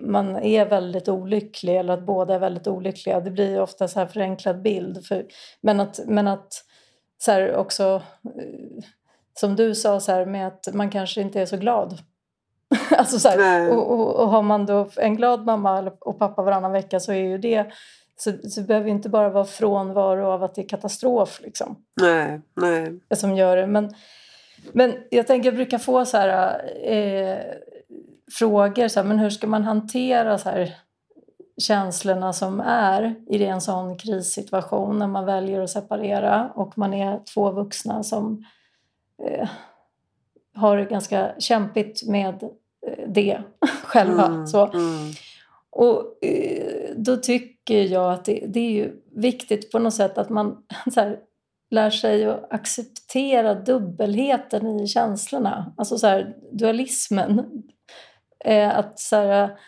man 0.00 0.36
är 0.36 0.66
väldigt 0.66 1.08
olycklig 1.08 1.76
eller 1.76 1.94
att 1.94 2.06
båda 2.06 2.34
är 2.34 2.38
väldigt 2.38 2.66
olyckliga. 2.66 3.20
Det 3.20 3.30
blir 3.30 3.60
ofta 3.60 3.88
så 3.88 3.98
här 3.98 4.06
förenklad 4.06 4.62
bild. 4.62 5.06
För, 5.06 5.26
men 5.60 5.80
att, 5.80 6.00
men 6.06 6.28
att 6.28 6.64
så 7.18 7.54
också, 7.54 8.02
eh, 8.24 8.84
som 9.40 9.56
du 9.56 9.74
sa, 9.74 10.00
så 10.00 10.12
här, 10.12 10.26
med 10.26 10.46
att 10.46 10.68
man 10.74 10.90
kanske 10.90 11.20
inte 11.20 11.40
är 11.40 11.46
så 11.46 11.56
glad. 11.56 11.98
alltså 12.90 13.18
så 13.18 13.28
här, 13.28 13.70
och, 13.70 13.90
och, 13.90 14.16
och, 14.16 14.28
har 14.28 14.42
man 14.42 14.66
då 14.66 14.88
en 14.96 15.16
glad 15.16 15.44
mamma 15.44 15.92
och 16.00 16.18
pappa 16.18 16.42
varannan 16.42 16.72
vecka 16.72 17.00
så 17.00 17.12
är 17.12 17.16
ju 17.16 17.38
det 17.38 17.72
så, 18.16 18.32
så 18.48 18.60
det 18.60 18.66
behöver 18.66 18.90
inte 18.90 19.08
bara 19.08 19.28
vara 19.28 19.44
frånvaro 19.44 20.26
av 20.26 20.42
att 20.42 20.54
det 20.54 20.62
är 20.62 20.68
katastrof. 20.68 21.40
Liksom, 21.42 21.76
nej, 22.00 22.40
nej. 22.54 23.00
Som 23.14 23.36
gör 23.36 23.56
det. 23.56 23.66
Men, 23.66 23.94
men 24.72 24.94
jag 25.10 25.26
tänker, 25.26 25.48
jag 25.48 25.54
brukar 25.54 25.78
få 25.78 26.04
så 26.04 26.16
här, 26.16 26.60
eh, 26.82 27.38
frågor, 28.38 28.88
så 28.88 29.00
här, 29.00 29.06
men 29.06 29.18
hur 29.18 29.30
ska 29.30 29.46
man 29.46 29.64
hantera 29.64 30.38
så 30.38 30.48
här, 30.48 30.74
känslorna 31.58 32.32
som 32.32 32.60
är 32.60 33.14
i 33.26 33.44
en 33.44 33.60
sån 33.60 33.98
krissituation 33.98 34.98
när 34.98 35.06
man 35.06 35.24
väljer 35.24 35.60
att 35.60 35.70
separera 35.70 36.50
och 36.54 36.78
man 36.78 36.94
är 36.94 37.20
två 37.34 37.50
vuxna 37.50 38.02
som 38.02 38.44
har 40.54 40.76
det 40.76 40.84
ganska 40.84 41.34
kämpigt 41.38 42.08
med 42.08 42.42
eh, 42.86 43.08
det 43.08 43.42
själva. 43.84 44.26
Mm, 44.26 44.46
så. 44.46 44.66
Mm. 44.66 45.12
Och 45.70 46.24
eh, 46.24 46.94
då 46.96 47.16
tycker 47.16 47.82
jag 47.82 48.12
att 48.12 48.24
det, 48.24 48.44
det, 48.48 48.60
är 48.60 48.70
ju 48.70 48.92
viktigt 49.16 49.72
på 49.72 49.78
något 49.78 49.94
sätt 49.94 50.18
att 50.18 50.30
man 50.30 50.56
så 50.94 51.00
här, 51.00 51.18
lär 51.70 51.90
sig 51.90 52.24
att 52.24 52.52
acceptera 52.52 53.54
dubbelheten 53.54 54.80
i 54.80 54.86
känslorna. 54.86 55.74
Alltså 55.76 55.98
så 55.98 56.06
här, 56.06 56.36
dualismen. 56.52 57.62
Eh, 58.44 58.78
att 58.78 58.98
så 58.98 59.16
här, 59.16 59.58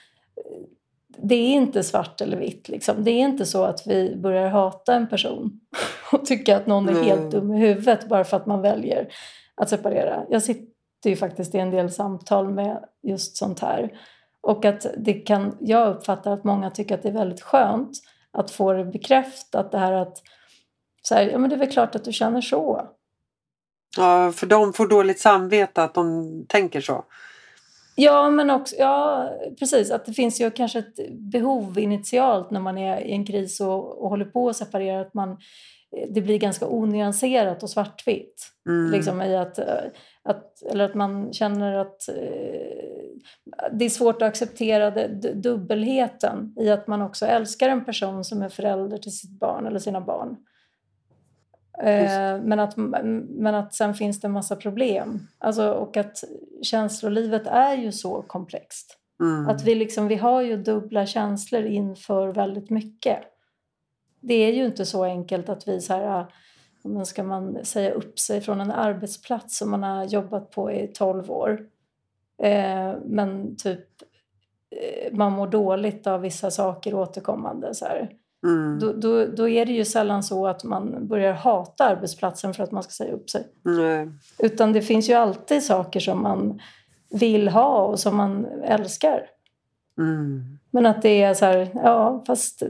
det 1.19 1.35
är 1.35 1.53
inte 1.53 1.83
svart 1.83 2.21
eller 2.21 2.37
vitt. 2.37 2.69
Liksom. 2.69 3.05
Det 3.05 3.11
är 3.11 3.21
inte 3.21 3.47
så 3.47 3.65
att 3.65 3.87
vi 3.87 4.17
börjar 4.17 4.49
hata 4.49 4.95
en 4.95 5.09
person 5.09 5.61
och 6.13 6.27
tycka 6.27 6.57
att 6.57 6.67
någon 6.67 6.89
är 6.89 7.03
helt 7.03 7.31
dum 7.31 7.55
i 7.55 7.59
huvudet 7.59 8.09
bara 8.09 8.25
för 8.25 8.37
att 8.37 8.47
man 8.47 8.63
väljer 8.63 9.09
att 9.57 9.69
separera. 9.69 10.25
Jag 10.31 10.43
sitter 10.43 11.11
ju 11.11 11.17
faktiskt 11.17 11.55
i 11.55 11.59
en 11.59 11.71
del 11.71 11.93
samtal 11.93 12.51
med 12.51 12.85
just 13.03 13.37
sånt 13.37 13.61
här. 13.61 13.99
Och 14.41 14.65
att 14.65 14.87
det 14.97 15.13
kan, 15.13 15.57
jag 15.61 15.97
uppfattar 15.97 16.33
att 16.33 16.45
många 16.45 16.71
tycker 16.71 16.95
att 16.95 17.03
det 17.03 17.09
är 17.09 17.13
väldigt 17.13 17.43
skönt 17.43 17.91
att 18.33 18.51
få 18.51 18.73
det 18.73 18.85
bekräftat. 18.85 19.73
Det 19.73 19.79
här 19.79 19.93
att 19.93 20.23
så 21.03 21.15
här, 21.15 21.23
ja 21.23 21.39
men 21.39 21.51
det 21.51 21.57
är 21.57 21.61
väl 21.61 21.73
klart 21.73 21.95
att 21.95 22.05
du 22.05 22.13
känner 22.13 22.41
så. 22.41 22.89
Ja, 23.97 24.33
för 24.33 24.47
de 24.47 24.73
får 24.73 24.87
dåligt 24.87 25.21
samvete 25.21 25.83
att 25.83 25.95
de 25.95 26.45
tänker 26.49 26.81
så. 26.81 27.05
Ja, 27.99 28.31
men 28.31 28.51
också, 28.51 28.77
ja, 28.79 29.31
precis. 29.59 29.91
Att 29.91 30.07
det 30.07 30.13
finns 30.13 30.41
ju 30.41 30.51
kanske 30.51 30.79
ett 30.79 31.13
behov 31.13 31.79
initialt 31.79 32.51
när 32.51 32.61
man 32.61 32.79
är 32.79 33.01
i 33.01 33.13
en 33.13 33.27
kris 33.27 33.61
och, 33.61 34.03
och 34.03 34.11
håller 34.11 34.25
på 34.25 34.49
att 34.49 34.57
separera. 34.57 35.01
Att 35.01 35.15
man, 35.15 35.39
det 36.09 36.21
blir 36.21 36.39
ganska 36.39 36.67
onyanserat 36.67 37.63
och 37.63 37.71
svartvitt. 37.71 38.53
Mm. 38.69 38.93
Liksom 38.93 39.23
i 39.23 39.37
att, 39.37 39.59
att, 40.23 40.63
eller 40.63 40.85
att 40.85 40.95
man 40.95 41.33
känner 41.33 41.75
att 41.75 42.09
eh, 42.09 42.15
det 43.73 43.85
är 43.85 43.89
svårt 43.89 44.23
att 44.23 44.29
acceptera 44.29 44.91
det, 44.91 45.09
dubbelheten 45.35 46.55
i 46.61 46.71
att 46.71 46.87
man 46.87 47.03
också 47.03 47.27
älskar 47.27 47.69
en 47.69 47.85
person 47.85 48.25
som 48.25 48.43
är 48.43 48.49
förälder 48.49 48.99
till 48.99 49.19
sitt 49.19 49.39
barn 49.39 49.67
eller 49.67 49.79
sina 49.79 50.01
barn. 50.01 50.37
Eh, 51.79 52.41
men, 52.43 52.61
att, 52.61 52.77
men 52.77 53.55
att 53.55 53.75
sen 53.75 53.95
finns 53.95 54.21
det 54.21 54.27
en 54.27 54.33
massa 54.33 54.57
problem. 54.57 55.21
Alltså, 55.39 55.71
och 55.71 55.97
att 55.97 56.25
känslolivet 56.63 57.47
är 57.47 57.77
ju 57.77 57.93
så 57.93 58.23
komplext. 58.23 58.99
Mm. 59.21 59.49
Att 59.49 59.65
vi, 59.65 59.75
liksom, 59.75 60.09
vi 60.09 60.17
har 60.17 60.43
ju 60.43 60.57
dubbla 60.57 61.07
känslor 61.07 61.63
inför 61.63 62.29
väldigt 62.29 62.71
mycket. 62.71 63.19
Det 64.27 64.35
är 64.35 64.53
ju 64.53 64.67
inte 64.67 64.87
så 64.87 65.05
enkelt 65.05 65.49
att 65.49 65.69
vi 65.69 65.81
så 65.81 65.93
här, 65.93 66.27
men 66.83 67.07
ska 67.07 67.23
man 67.23 67.65
säga 67.65 67.91
upp 67.93 68.19
sig 68.19 68.41
från 68.41 68.61
en 68.61 68.71
arbetsplats 68.71 69.59
som 69.59 69.71
man 69.71 69.83
har 69.83 70.05
jobbat 70.05 70.51
på 70.51 70.73
i 70.73 70.87
12 70.95 71.31
år. 71.31 71.61
Eh, 72.43 72.93
men 73.05 73.57
typ 73.57 73.85
eh, 74.71 75.13
man 75.13 75.33
mår 75.33 75.47
dåligt 75.47 76.07
av 76.07 76.21
vissa 76.21 76.51
saker 76.51 76.95
återkommande. 76.95 77.75
Så. 77.75 77.87
Mm. 78.47 78.79
Då, 78.79 78.93
då, 78.93 79.27
då, 79.27 79.49
är 79.49 79.67
det 79.67 79.73
ju 79.73 79.85
sällan 79.85 80.23
så 80.23 80.47
att 80.47 80.65
man 80.65 81.09
börjar 81.09 81.33
hata 81.33 81.85
arbetsplatsen 81.85 82.55
för 82.55 82.63
att 82.63 82.73
man 82.73 82.83
ska 82.83 82.91
säga 82.91 83.13
upp 83.13 83.31
sig. 83.31 83.47
Nej. 83.63 84.09
Utan 84.39 84.73
det 84.73 84.83
finns 84.83 85.11
ju 85.11 85.15
alltid 85.15 85.63
saker 85.63 86.01
som 86.01 86.23
man 86.23 86.61
vill 87.11 87.49
ha 87.49 87.87
och 87.87 88.01
som 88.01 88.17
man 88.17 88.47
älskar. 88.47 89.27
Mm. 89.99 90.59
Men 90.71 90.87
att 90.87 91.03
det 91.03 91.23
är 91.23 91.35
så 91.35 91.45
här, 91.45 91.69
ja 91.75 92.25
fast 92.27 92.63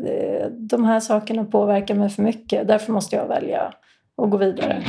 de 0.51 0.85
här 0.85 1.01
sakerna 1.01 1.45
påverkar 1.45 1.95
mig 1.95 2.09
för 2.09 2.23
mycket. 2.23 2.69
Därför 2.69 2.93
måste 2.93 3.17
jag 3.17 3.29
välja 3.29 3.73
att 4.17 4.31
gå 4.31 4.37
vidare. 4.37 4.83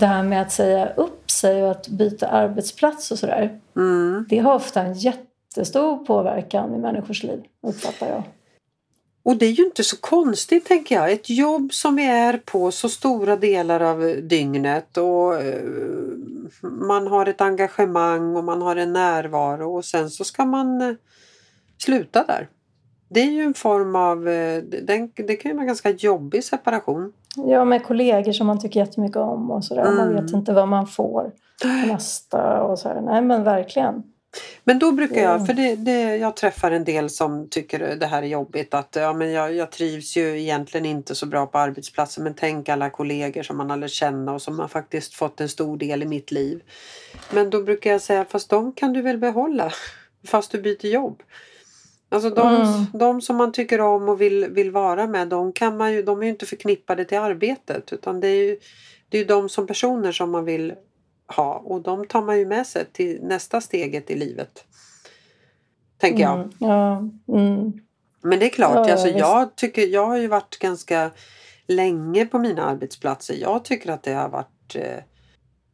det 0.00 0.06
här 0.06 0.22
med 0.22 0.42
att 0.42 0.52
säga 0.52 0.92
upp 0.96 1.30
sig 1.30 1.62
och 1.62 1.70
att 1.70 1.88
byta 1.88 2.26
arbetsplats 2.28 3.10
och 3.10 3.18
sådär. 3.18 3.60
Mm. 3.76 4.26
Det 4.28 4.38
har 4.38 4.54
ofta 4.54 4.82
en 4.82 4.94
jättestor 4.94 6.04
påverkan 6.04 6.74
i 6.74 6.78
människors 6.78 7.22
liv, 7.22 7.42
uppfattar 7.62 8.08
jag. 8.08 8.22
Och 9.22 9.36
det 9.36 9.46
är 9.46 9.50
ju 9.50 9.64
inte 9.64 9.84
så 9.84 9.96
konstigt 9.96 10.64
tänker 10.64 10.94
jag. 10.94 11.12
Ett 11.12 11.30
jobb 11.30 11.72
som 11.72 11.96
vi 11.96 12.06
är 12.06 12.36
på 12.36 12.70
så 12.70 12.88
stora 12.88 13.36
delar 13.36 13.80
av 13.80 14.16
dygnet 14.22 14.96
och 14.96 15.34
eh, 15.34 15.62
man 16.62 17.06
har 17.06 17.26
ett 17.26 17.40
engagemang 17.40 18.36
och 18.36 18.44
man 18.44 18.62
har 18.62 18.76
en 18.76 18.92
närvaro 18.92 19.76
och 19.76 19.84
sen 19.84 20.10
så 20.10 20.24
ska 20.24 20.44
man 20.44 20.80
eh, 20.80 20.94
sluta 21.78 22.24
där. 22.24 22.48
Det 23.08 23.20
är 23.20 23.30
ju 23.30 23.42
en 23.42 23.54
form 23.54 23.96
av, 23.96 24.28
eh, 24.28 24.62
den, 24.62 25.10
det 25.14 25.36
kan 25.36 25.50
ju 25.50 25.54
vara 25.54 25.62
en 25.62 25.66
ganska 25.66 25.90
jobbig 25.90 26.44
separation. 26.44 27.12
Ja, 27.36 27.64
med 27.64 27.84
kollegor 27.84 28.32
som 28.32 28.46
man 28.46 28.60
tycker 28.60 28.80
jättemycket 28.80 29.16
om 29.16 29.50
och 29.50 29.64
sådär. 29.64 29.82
Mm. 29.82 29.96
Man 29.96 30.14
vet 30.14 30.32
inte 30.32 30.52
vad 30.52 30.68
man 30.68 30.86
får 30.86 31.32
nästa 31.86 32.62
och 32.62 32.78
så 32.78 32.88
här. 32.88 33.00
Nej 33.00 33.22
men 33.22 33.44
verkligen. 33.44 34.02
Men 34.64 34.78
då 34.78 34.92
brukar 34.92 35.22
jag, 35.22 35.46
för 35.46 35.54
det, 35.54 35.76
det, 35.76 36.16
jag 36.16 36.36
träffar 36.36 36.70
en 36.70 36.84
del 36.84 37.10
som 37.10 37.48
tycker 37.48 37.96
det 37.96 38.06
här 38.06 38.22
är 38.22 38.26
jobbigt 38.26 38.74
att 38.74 38.96
ja, 38.96 39.12
men 39.12 39.32
jag, 39.32 39.54
jag 39.54 39.72
trivs 39.72 40.16
ju 40.16 40.40
egentligen 40.40 40.86
inte 40.86 41.14
så 41.14 41.26
bra 41.26 41.46
på 41.46 41.58
arbetsplatsen 41.58 42.24
men 42.24 42.34
tänk 42.34 42.68
alla 42.68 42.90
kollegor 42.90 43.42
som 43.42 43.56
man 43.56 43.70
har 43.70 43.76
lärt 43.76 43.90
känna 43.90 44.32
och 44.32 44.42
som 44.42 44.58
har 44.58 44.68
faktiskt 44.68 45.14
fått 45.14 45.40
en 45.40 45.48
stor 45.48 45.76
del 45.76 46.02
i 46.02 46.06
mitt 46.06 46.30
liv. 46.30 46.62
Men 47.30 47.50
då 47.50 47.62
brukar 47.62 47.90
jag 47.90 48.00
säga 48.00 48.24
fast 48.24 48.50
de 48.50 48.72
kan 48.72 48.92
du 48.92 49.02
väl 49.02 49.18
behålla 49.18 49.72
fast 50.26 50.52
du 50.52 50.60
byter 50.60 50.86
jobb. 50.86 51.22
Alltså 52.08 52.30
de, 52.30 52.56
mm. 52.56 52.86
de 52.92 53.20
som 53.20 53.36
man 53.36 53.52
tycker 53.52 53.80
om 53.80 54.08
och 54.08 54.20
vill, 54.20 54.46
vill 54.50 54.70
vara 54.70 55.06
med 55.06 55.28
de, 55.28 55.52
kan 55.52 55.76
man 55.76 55.92
ju, 55.92 56.02
de 56.02 56.20
är 56.20 56.24
ju 56.24 56.30
inte 56.30 56.46
förknippade 56.46 57.04
till 57.04 57.18
arbetet 57.18 57.92
utan 57.92 58.20
det 58.20 58.28
är 58.28 58.44
ju 58.44 58.58
det 59.08 59.18
är 59.18 59.24
de 59.24 59.48
som 59.48 59.66
personer 59.66 60.12
som 60.12 60.30
man 60.30 60.44
vill 60.44 60.74
ha 61.36 61.54
och 61.54 61.80
de 61.80 62.06
tar 62.06 62.22
man 62.22 62.38
ju 62.38 62.46
med 62.46 62.66
sig 62.66 62.84
till 62.92 63.22
nästa 63.22 63.60
steget 63.60 64.10
i 64.10 64.16
livet. 64.16 64.64
Tänker 65.98 66.22
jag. 66.22 66.34
Mm, 66.34 66.50
ja, 66.58 66.96
mm. 67.28 67.72
Men 68.22 68.38
det 68.38 68.46
är 68.46 68.50
klart, 68.50 68.88
ja, 68.88 68.92
alltså, 68.92 69.08
jag, 69.08 69.56
tycker, 69.56 69.86
jag 69.86 70.06
har 70.06 70.16
ju 70.16 70.26
varit 70.26 70.58
ganska 70.58 71.10
länge 71.66 72.26
på 72.26 72.38
mina 72.38 72.64
arbetsplatser. 72.64 73.34
Jag 73.40 73.64
tycker 73.64 73.90
att 73.92 74.02
det 74.02 74.12
har 74.12 74.28
varit 74.28 74.74
eh, 74.74 75.02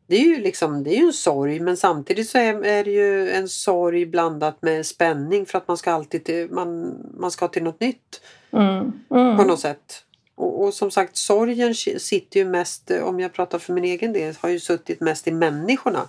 det 0.09 0.17
är 0.17 0.25
ju 0.25 0.37
liksom, 0.37 0.85
det 0.85 0.91
är 0.91 0.99
ju 0.99 1.07
en 1.07 1.13
sorg 1.13 1.61
men 1.61 1.77
samtidigt 1.77 2.29
så 2.29 2.39
är, 2.39 2.65
är 2.65 2.85
det 2.85 2.91
ju 2.91 3.31
en 3.31 3.49
sorg 3.49 4.07
blandat 4.07 4.63
med 4.63 4.87
spänning 4.87 5.47
för 5.47 5.59
att 5.59 5.69
man 5.69 5.77
ska 5.77 5.93
alltid 5.93 6.25
till, 6.25 6.51
man, 6.51 6.99
man 7.19 7.31
ska 7.31 7.49
till 7.49 7.63
något 7.63 7.81
nytt. 7.81 8.21
Mm, 8.51 8.93
mm. 9.11 9.37
På 9.37 9.45
något 9.45 9.61
sätt. 9.61 10.03
Och, 10.37 10.65
och, 10.65 10.75
som 10.75 10.91
sagt 10.91 11.17
sorgen 11.17 11.75
sitter 11.75 12.41
ju 12.41 12.47
mest, 12.47 12.91
om 12.91 13.21
jag 13.21 13.33
pratar 13.33 13.59
för 13.59 13.73
min 13.73 13.85
egen 13.85 14.13
del, 14.13 14.35
har 14.41 14.49
ju 14.49 14.61
suttit 14.61 15.01
mest 15.01 15.29
i 15.29 15.33
människorna. 15.33 16.09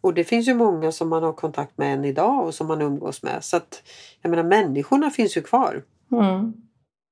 Och 0.00 0.14
det 0.14 0.24
finns 0.24 0.48
ju 0.48 0.54
många 0.54 0.92
som 0.92 1.08
man 1.08 1.22
har 1.22 1.32
kontakt 1.32 1.78
med 1.78 1.92
än 1.94 2.04
idag 2.04 2.46
och 2.46 2.54
som 2.54 2.66
man 2.66 2.82
umgås 2.82 3.22
med. 3.22 3.44
Så 3.44 3.56
att 3.56 3.82
jag 4.22 4.30
menar 4.30 4.42
människorna 4.42 5.10
finns 5.10 5.36
ju 5.36 5.42
kvar. 5.42 5.82
Mm. 6.12 6.52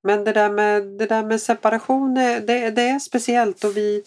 Men 0.03 0.25
det 0.25 0.33
där 0.33 0.51
med, 0.51 0.83
det 0.83 1.07
där 1.07 1.25
med 1.25 1.41
separation, 1.41 2.15
det, 2.15 2.71
det 2.71 2.89
är 2.89 2.99
speciellt 2.99 3.65
och 3.65 3.77
vi 3.77 4.05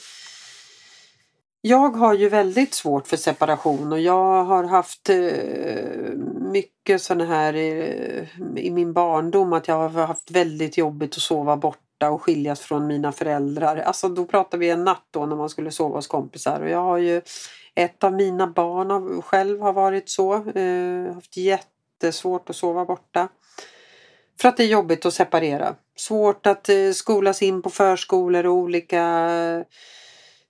jag 1.68 1.90
har 1.90 2.14
ju 2.14 2.30
väldigt 2.30 2.74
svårt 2.74 3.08
för 3.08 3.18
separation 3.18 3.92
och 3.92 4.00
jag 4.00 4.44
har 4.44 4.64
haft 4.64 5.10
eh, 5.10 6.14
mycket 6.52 7.02
sådana 7.02 7.26
här 7.26 7.54
eh, 7.54 8.24
i 8.56 8.72
min 8.72 8.94
barndom 8.94 9.54
att 9.54 9.68
jag 9.68 9.90
har 9.90 10.06
haft 10.06 10.32
väldigt 10.32 10.78
jobbigt 10.78 11.16
att 11.16 11.22
sova 11.22 11.58
borta 12.06 12.10
och 12.14 12.22
skiljas 12.22 12.60
från 12.60 12.88
mina 12.88 13.12
föräldrar. 13.12 13.78
Alltså 13.78 14.10
då 14.10 14.26
pratar 14.26 14.58
vi 14.58 14.70
en 14.70 14.84
natt 14.84 15.08
då 15.12 15.26
när 15.26 15.36
man 15.36 15.50
skulle 15.50 15.72
sova 15.72 15.96
hos 15.96 16.08
kompisar 16.08 16.62
och 16.62 16.70
jag 16.70 16.84
har 16.84 16.98
ju 16.98 17.22
ett 17.76 18.04
av 18.04 18.14
mina 18.14 18.48
barn 18.48 19.22
själv 19.22 19.62
har 19.62 19.74
varit 19.74 20.10
så. 20.10 20.34
Eh, 20.34 21.14
haft 21.14 21.38
jättesvårt 21.38 22.50
att 22.50 22.56
sova 22.56 22.86
borta. 22.86 23.30
För 24.42 24.50
att 24.50 24.58
det 24.58 24.64
är 24.64 24.68
jobbigt 24.68 25.06
att 25.06 25.14
separera. 25.14 25.76
Svårt 25.98 26.48
att 26.48 26.70
eh, 26.70 26.92
skolas 26.94 27.42
in 27.42 27.62
på 27.62 27.70
förskolor 27.70 28.46
och 28.46 28.54
olika 28.54 29.04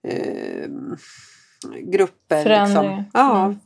eh, 0.04 0.68
grupper. 1.84 2.65
Liksom. 2.65 3.04
Ja. 3.13 3.46
Mm. 3.46 3.60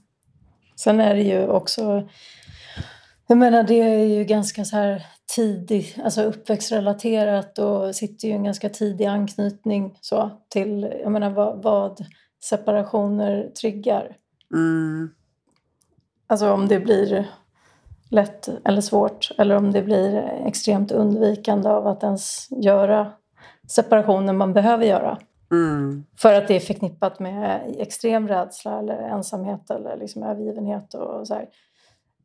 Sen 0.75 0.99
är 0.99 1.15
det 1.15 1.23
ju 1.23 1.47
också 1.47 2.07
jag 3.29 3.37
menar 3.37 3.63
det 3.63 3.81
är 3.81 4.05
ju 4.05 4.23
ganska 4.23 4.65
så 4.65 4.75
här 4.75 5.05
tidig, 5.35 5.97
alltså 6.03 6.23
uppväxtrelaterat 6.23 7.59
och 7.59 7.95
sitter 7.95 8.27
ju 8.27 8.33
en 8.33 8.43
ganska 8.43 8.69
tidig 8.69 9.05
anknytning 9.05 9.97
så 10.01 10.31
till, 10.49 10.93
jag 11.03 11.11
menar 11.11 11.29
vad, 11.29 11.63
vad 11.63 12.05
separationer 12.43 13.51
triggar. 13.61 14.17
Mm. 14.53 15.09
Alltså 16.27 16.51
om 16.51 16.67
det 16.67 16.79
blir 16.79 17.29
lätt 18.09 18.49
eller 18.63 18.81
svårt 18.81 19.31
eller 19.37 19.55
om 19.55 19.71
det 19.71 19.81
blir 19.81 20.17
extremt 20.45 20.91
undvikande 20.91 21.69
av 21.69 21.87
att 21.87 22.03
ens 22.03 22.47
göra 22.51 23.11
separationer 23.67 24.33
man 24.33 24.53
behöver 24.53 24.85
göra. 24.85 25.17
Mm. 25.51 26.05
För 26.17 26.33
att 26.33 26.47
det 26.47 26.55
är 26.55 26.59
förknippat 26.59 27.19
med 27.19 27.75
extrem 27.77 28.27
rädsla 28.27 28.79
eller 28.79 28.97
ensamhet 28.97 29.69
eller 29.69 29.97
liksom 29.97 30.23
övergivenhet 30.23 30.93
och 30.93 31.27
så 31.27 31.33
här. 31.33 31.49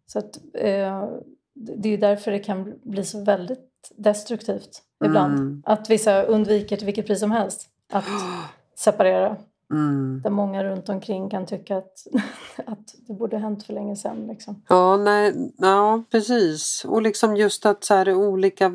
Så 0.07 0.19
att, 0.19 0.41
eh, 0.55 1.09
det 1.55 1.89
är 1.89 1.99
därför 1.99 2.31
det 2.31 2.39
kan 2.39 2.75
bli 2.83 3.05
så 3.05 3.25
väldigt 3.25 3.71
destruktivt 3.97 4.83
ibland. 5.05 5.39
Mm. 5.39 5.63
Att 5.67 5.91
vissa 5.91 6.23
undviker 6.23 6.77
till 6.77 6.87
vilket 6.87 7.07
pris 7.07 7.21
som 7.21 7.31
helst 7.31 7.69
att 7.93 8.05
separera. 8.75 9.37
Mm. 9.73 10.21
Där 10.23 10.31
många 10.31 10.65
runt 10.65 10.89
omkring 10.89 11.31
kan 11.31 11.47
tycka 11.47 11.77
att, 11.77 12.07
att 12.67 12.95
det 13.07 13.13
borde 13.15 13.39
hänt 13.39 13.63
för 13.63 13.73
länge 13.73 13.97
sedan. 13.97 14.27
Liksom. 14.27 14.63
Ja, 14.69 14.97
nej, 14.97 15.53
ja, 15.57 16.03
precis. 16.11 16.85
Och 16.89 17.03
liksom 17.03 17.37
just 17.37 17.67
att 17.67 17.85
så 17.85 17.95
här, 17.95 18.15
olika 18.15 18.73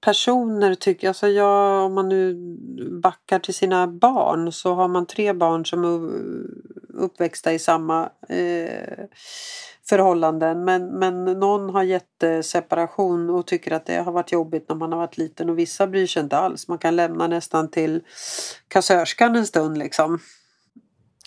personer 0.00 0.74
tycker... 0.74 1.08
Alltså 1.08 1.28
jag, 1.28 1.84
om 1.84 1.94
man 1.94 2.08
nu 2.08 2.34
backar 3.02 3.38
till 3.38 3.54
sina 3.54 3.86
barn 3.86 4.52
så 4.52 4.74
har 4.74 4.88
man 4.88 5.06
tre 5.06 5.32
barn 5.32 5.66
som 5.66 5.84
uppväxta 6.98 7.52
i 7.52 7.58
samma 7.58 8.10
eh, 8.28 9.04
förhållanden. 9.88 10.64
Men, 10.64 10.86
men 10.86 11.24
någon 11.24 11.70
har 11.70 11.82
jätteseparation 11.82 13.30
och 13.30 13.46
tycker 13.46 13.72
att 13.72 13.86
det 13.86 13.96
har 13.96 14.12
varit 14.12 14.32
jobbigt 14.32 14.68
när 14.68 14.76
man 14.76 14.92
har 14.92 14.98
varit 14.98 15.18
liten 15.18 15.50
och 15.50 15.58
vissa 15.58 15.86
bryr 15.86 16.06
sig 16.06 16.22
inte 16.22 16.38
alls. 16.38 16.68
Man 16.68 16.78
kan 16.78 16.96
lämna 16.96 17.26
nästan 17.26 17.70
till 17.70 18.00
kassörskan 18.68 19.36
en 19.36 19.46
stund 19.46 19.78
liksom. 19.78 20.18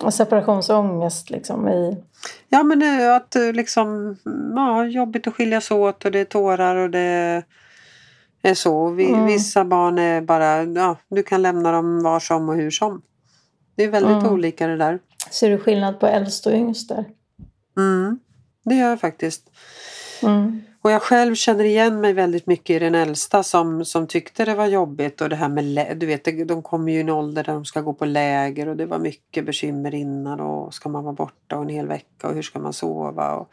Och 0.04 0.14
separationsångest 0.14 1.30
liksom 1.30 1.68
i... 1.68 2.04
Ja 2.50 2.64
men 2.64 3.10
att 3.16 3.36
liksom, 3.54 4.18
ja, 4.56 4.86
jobbigt 4.86 5.28
att 5.28 5.34
skiljas 5.34 5.72
åt 5.72 6.06
och 6.06 6.12
det 6.12 6.20
är 6.20 6.26
tårar 6.26 6.76
och 6.76 6.90
det 6.90 7.44
är 8.42 8.54
så. 8.54 8.88
Mm. 8.88 9.26
Vissa 9.26 9.66
barn 9.66 10.00
är 10.00 10.22
bara, 10.22 10.64
ja 10.64 10.96
du 11.10 11.24
kan 11.24 11.42
lämna 11.42 11.72
dem 11.72 12.04
var 12.04 12.20
som 12.20 12.50
och 12.50 12.56
hur 12.56 12.72
som. 12.72 13.02
Det 13.76 13.84
är 13.84 13.90
väldigt 13.90 14.22
mm. 14.22 14.34
olika 14.34 14.68
det 14.68 14.78
där. 14.78 15.00
Ser 15.30 15.50
du 15.50 15.58
skillnad 15.58 16.00
på 16.00 16.08
äldst 16.08 16.46
och 16.46 16.54
yngst 16.54 16.90
där? 16.90 17.06
Mm. 17.78 18.20
Det 18.64 18.76
gör 18.76 18.90
jag 18.90 19.00
faktiskt. 19.00 19.50
Mm. 20.24 20.62
Och 20.82 20.92
jag 20.92 21.02
själv 21.02 21.36
känner 21.36 21.64
igen 21.64 22.02
mig 22.02 22.14
väldigt 22.14 22.48
mycket 22.48 22.76
i 22.76 22.80
den 22.80 22.96
äldsta 22.96 23.44
som, 23.44 23.86
som 23.86 24.08
tyckte 24.08 24.46
det 24.46 24.56
var 24.56 24.68
jobbigt 24.68 25.22
och 25.22 25.30
det 25.30 25.36
här 25.36 25.50
med 25.50 25.98
du 25.98 26.06
vet 26.06 26.48
de 26.48 26.62
kommer 26.62 26.92
ju 26.92 26.98
i 26.98 27.02
en 27.02 27.10
ålder 27.10 27.44
där 27.44 27.54
de 27.54 27.66
ska 27.66 27.82
gå 27.82 27.94
på 27.94 28.06
läger 28.06 28.68
och 28.68 28.76
det 28.76 28.86
var 28.86 29.00
mycket 29.00 29.46
bekymmer 29.46 29.96
innan 29.96 30.40
och 30.40 30.74
ska 30.74 30.90
man 30.90 31.04
vara 31.04 31.14
borta 31.14 31.58
och 31.58 31.64
en 31.64 31.70
hel 31.70 31.88
vecka 31.88 32.28
och 32.28 32.34
hur 32.34 32.42
ska 32.42 32.60
man 32.60 32.74
sova 32.74 33.36
och, 33.36 33.50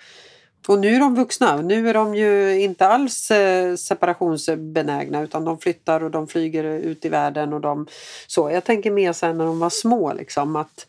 och 0.68 0.78
nu 0.78 0.94
är 0.94 1.00
de 1.00 1.14
vuxna. 1.14 1.56
Nu 1.56 1.88
är 1.88 1.94
de 1.94 2.14
ju 2.14 2.60
inte 2.60 2.86
alls 2.86 3.30
eh, 3.30 3.74
separationsbenägna 3.74 5.22
utan 5.22 5.44
de 5.44 5.58
flyttar 5.58 6.02
och 6.02 6.10
de 6.10 6.28
flyger 6.28 6.64
ut 6.64 7.04
i 7.04 7.08
världen 7.08 7.52
och 7.52 7.60
de 7.60 7.86
så. 8.26 8.50
Jag 8.50 8.64
tänker 8.64 8.90
mer 8.90 9.12
sen 9.12 9.38
när 9.38 9.44
de 9.44 9.58
var 9.58 9.70
små 9.70 10.12
liksom 10.12 10.56
att 10.56 10.86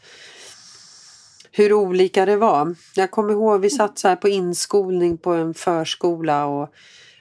hur 1.59 1.73
olika 1.73 2.25
det 2.25 2.37
var. 2.37 2.75
Jag 2.95 3.11
kommer 3.11 3.33
ihåg 3.33 3.61
vi 3.61 3.69
satt 3.69 3.99
så 3.99 4.15
på 4.15 4.29
inskolning 4.29 5.17
på 5.17 5.33
en 5.33 5.53
förskola 5.53 6.45
och 6.45 6.73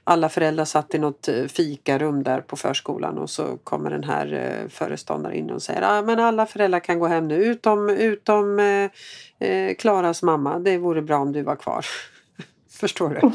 alla 0.04 0.28
föräldrar 0.28 0.64
satt 0.64 0.94
i 0.94 0.98
något 0.98 1.28
eh, 1.28 1.44
fikarum 1.44 2.22
där 2.22 2.40
på 2.40 2.56
förskolan 2.56 3.18
och 3.18 3.30
så 3.30 3.56
kommer 3.64 3.90
den 3.90 4.04
här 4.04 4.32
eh, 4.32 4.68
föreståndaren 4.68 5.36
in 5.36 5.50
och 5.50 5.62
säger 5.62 5.82
att 5.82 6.08
ah, 6.08 6.22
alla 6.22 6.46
föräldrar 6.46 6.80
kan 6.80 6.98
gå 6.98 7.06
hem 7.06 7.28
nu 7.28 7.34
utom, 7.34 7.90
utom 7.90 8.58
eh, 8.58 8.90
eh, 9.48 9.74
Klaras 9.74 10.22
mamma. 10.22 10.58
Det 10.58 10.78
vore 10.78 11.02
bra 11.02 11.18
om 11.18 11.32
du 11.32 11.42
var 11.42 11.56
kvar. 11.56 11.86
Förstår 12.70 13.08
du? 13.08 13.20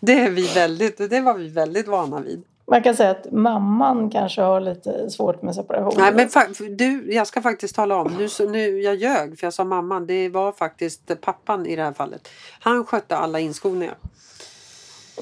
det, 0.00 0.20
är 0.20 0.30
vi 0.30 0.46
väldigt, 0.54 1.10
det 1.10 1.20
var 1.20 1.34
vi 1.34 1.48
väldigt 1.48 1.88
vana 1.88 2.20
vid. 2.20 2.44
Man 2.72 2.82
kan 2.82 2.96
säga 2.96 3.10
att 3.10 3.32
mamman 3.32 4.10
kanske 4.10 4.42
har 4.42 4.60
lite 4.60 5.10
svårt 5.10 5.42
med 5.42 5.54
separation. 5.54 5.94
Nej, 5.96 6.12
men 6.12 6.76
du, 6.76 7.12
jag 7.12 7.26
ska 7.26 7.42
faktiskt 7.42 7.74
tala 7.74 7.96
om. 7.96 8.12
Nu, 8.18 8.46
nu, 8.46 8.80
jag 8.80 8.94
ljög 8.94 9.38
för 9.38 9.46
jag 9.46 9.54
sa 9.54 9.64
mamman. 9.64 10.06
Det 10.06 10.28
var 10.28 10.52
faktiskt 10.52 11.20
pappan 11.20 11.66
i 11.66 11.76
det 11.76 11.82
här 11.82 11.92
fallet. 11.92 12.28
Han 12.60 12.86
skötte 12.86 13.16
alla 13.16 13.40
inskolningar. 13.40 13.94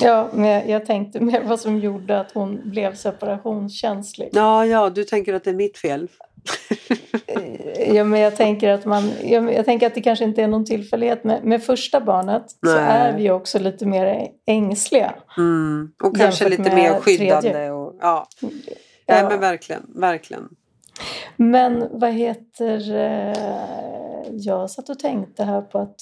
Ja, 0.03 0.29
men 0.33 0.71
jag 0.71 0.87
tänkte 0.87 1.21
mer 1.21 1.43
vad 1.43 1.61
som 1.61 1.79
gjorde 1.79 2.21
att 2.21 2.33
hon 2.33 2.61
blev 2.65 2.95
separationskänslig. 2.95 4.29
Ja, 4.33 4.67
ja, 4.67 4.91
du 4.91 5.05
tänker 5.05 5.35
att 5.35 5.45
det 5.45 5.51
är 5.51 5.55
mitt 5.55 5.79
fel. 5.79 6.09
Eh, 7.27 7.71
Ja, 7.95 8.05
men 8.05 8.21
jag, 8.21 8.37
tänker 8.37 8.69
att 8.69 8.85
man, 8.85 9.11
jag, 9.23 9.55
jag, 9.55 9.65
tänker 9.65 9.87
att 9.87 9.95
det 9.95 10.01
kanske 10.01 10.25
inte 10.25 10.43
är 10.43 10.49
någon 10.49 10.65
tillfällighet. 10.65 11.25
Med, 11.25 11.45
med 11.45 11.63
första 11.63 12.01
barnet 12.01 12.45
Nej. 12.61 12.73
så 12.73 12.79
är 12.79 13.17
vi 13.17 13.31
också 13.31 13.59
lite 13.59 13.87
mer 13.87 14.29
ängsliga. 14.47 15.15
Mm. 15.37 15.93
Och 16.03 16.17
kanske 16.17 16.49
lite 16.49 16.75
mer 16.75 17.01
skyddande. 17.01 17.71
Och, 17.71 17.97
ja. 18.01 18.27
ja. 18.41 18.49
Nej, 19.07 19.25
men 19.25 19.41
verkligen, 19.41 19.83
verkligen. 19.95 20.49
Men 21.37 21.89
vad 21.91 22.13
heter... 22.13 22.95
Eh, 22.95 23.35
jag 24.33 24.71
satt 24.71 24.89
och 24.89 24.99
tänkte 24.99 25.45
här 25.45 25.63
på 25.63 25.79
att 25.79 25.97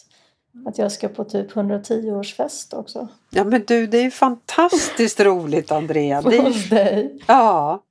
att 0.67 0.79
jag 0.79 0.93
ska 0.93 1.09
på 1.09 1.25
typ 1.25 1.53
110-årsfest 1.53 2.75
också. 2.75 3.09
Ja 3.31 3.45
men 3.45 3.65
du, 3.67 3.87
det 3.87 3.99
är 3.99 4.11
fantastiskt 4.11 5.21
roligt 5.21 5.73
Andrea. 5.73 6.21
Hos 6.25 6.69
dig? 6.69 7.19
Ja. 7.27 7.85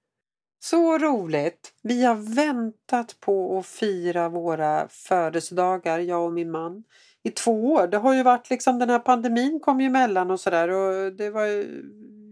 Så 0.59 0.97
roligt! 0.97 1.73
Vi 1.83 2.03
har 2.03 2.35
väntat 2.35 3.15
på 3.19 3.59
att 3.59 3.65
fira 3.65 4.29
våra 4.29 4.87
födelsedagar, 4.87 5.99
jag 5.99 6.25
och 6.25 6.33
min 6.33 6.51
man, 6.51 6.83
i 7.23 7.29
två 7.29 7.73
år. 7.73 7.87
Det 7.87 7.97
har 7.97 8.13
ju 8.13 8.23
varit 8.23 8.49
liksom, 8.49 8.79
den 8.79 8.89
här 8.89 8.99
pandemin 8.99 9.59
kom 9.59 9.81
ju 9.81 9.87
emellan 9.87 10.31
och 10.31 10.39
sådär 10.39 10.69
och 10.69 11.13
det 11.13 11.29
var 11.29 11.45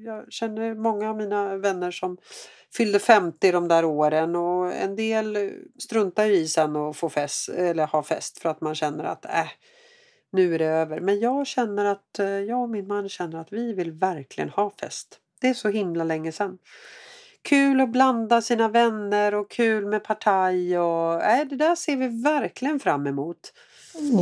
jag 0.06 0.34
känner 0.34 0.76
många 0.76 1.10
av 1.10 1.18
mina 1.18 1.58
vänner 1.58 1.92
som 1.92 2.18
fyllde 2.74 3.00
50 3.00 3.52
de 3.52 3.68
där 3.68 3.86
åren 3.86 4.36
och 4.36 4.74
en 4.74 4.96
del 4.96 5.52
struntar 5.80 6.26
i 6.26 6.48
sen 6.48 6.76
att 6.76 6.98
få 6.98 7.10
fest, 7.10 7.50
eller 7.50 7.88
ha 7.88 8.04
fest 8.04 8.40
för 8.40 8.50
att 8.50 8.62
man 8.62 8.76
känner 8.76 9.04
att 9.04 9.26
äh, 9.26 9.50
nu 10.36 10.56
är 10.56 10.60
det 10.60 10.66
över. 10.66 11.00
Men 11.00 11.20
jag 11.20 11.48
känner 11.48 11.86
att 11.86 12.20
eh, 12.20 12.28
jag 12.28 12.62
och 12.62 12.70
min 12.70 12.88
man 12.88 13.10
känner 13.10 13.40
att 13.40 13.54
vi 13.54 13.74
vill 13.74 13.92
verkligen 13.92 14.50
ha 14.50 14.72
fest. 14.82 15.20
Det 15.42 15.50
är 15.50 15.54
så 15.54 15.70
himla 15.70 16.04
länge 16.04 16.32
sedan. 16.32 16.58
Kul 17.42 17.82
att 17.82 17.90
blanda 17.90 18.42
sina 18.42 18.68
vänner 18.68 19.36
och 19.36 19.52
kul 19.52 19.86
med 19.86 20.04
partaj 20.04 20.80
och 20.80 21.24
äh, 21.24 21.48
det 21.48 21.56
där 21.56 21.76
ser 21.76 21.98
vi 21.98 22.24
verkligen 22.24 22.80
fram 22.80 23.08
emot. 23.08 23.54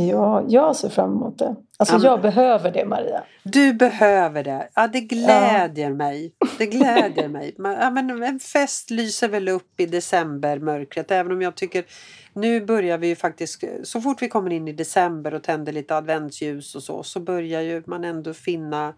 Ja, 0.08 0.44
jag 0.48 0.76
ser 0.76 0.88
fram 0.88 1.12
emot 1.12 1.38
det. 1.38 1.56
Alltså 1.76 1.94
ja, 1.94 2.04
jag 2.04 2.22
behöver 2.22 2.70
det 2.70 2.84
Maria. 2.84 3.22
Du 3.42 3.72
behöver 3.72 4.44
det. 4.44 4.68
Ja, 4.74 4.86
det 4.86 5.00
glädjer 5.00 5.88
ja. 5.88 5.94
mig. 5.94 6.32
Det 6.58 6.66
glädjer 6.66 7.28
mig. 7.28 7.54
Ja, 7.58 7.90
men 7.90 8.22
en 8.22 8.40
fest 8.40 8.90
lyser 8.90 9.28
väl 9.28 9.48
upp 9.48 9.80
i 9.80 9.86
decembermörkret 9.86 11.10
även 11.10 11.32
om 11.32 11.42
jag 11.42 11.54
tycker 11.54 11.84
nu 12.32 12.60
börjar 12.60 12.98
vi 12.98 13.06
ju 13.06 13.16
faktiskt, 13.16 13.64
så 13.82 14.00
fort 14.00 14.22
vi 14.22 14.28
kommer 14.28 14.52
in 14.52 14.68
i 14.68 14.72
december 14.72 15.34
och 15.34 15.42
tänder 15.42 15.72
lite 15.72 15.96
adventsljus 15.96 16.74
och 16.74 16.82
så, 16.82 17.02
så 17.02 17.20
börjar 17.20 17.60
ju 17.60 17.82
man 17.86 18.04
ändå 18.04 18.34
finna 18.34 18.94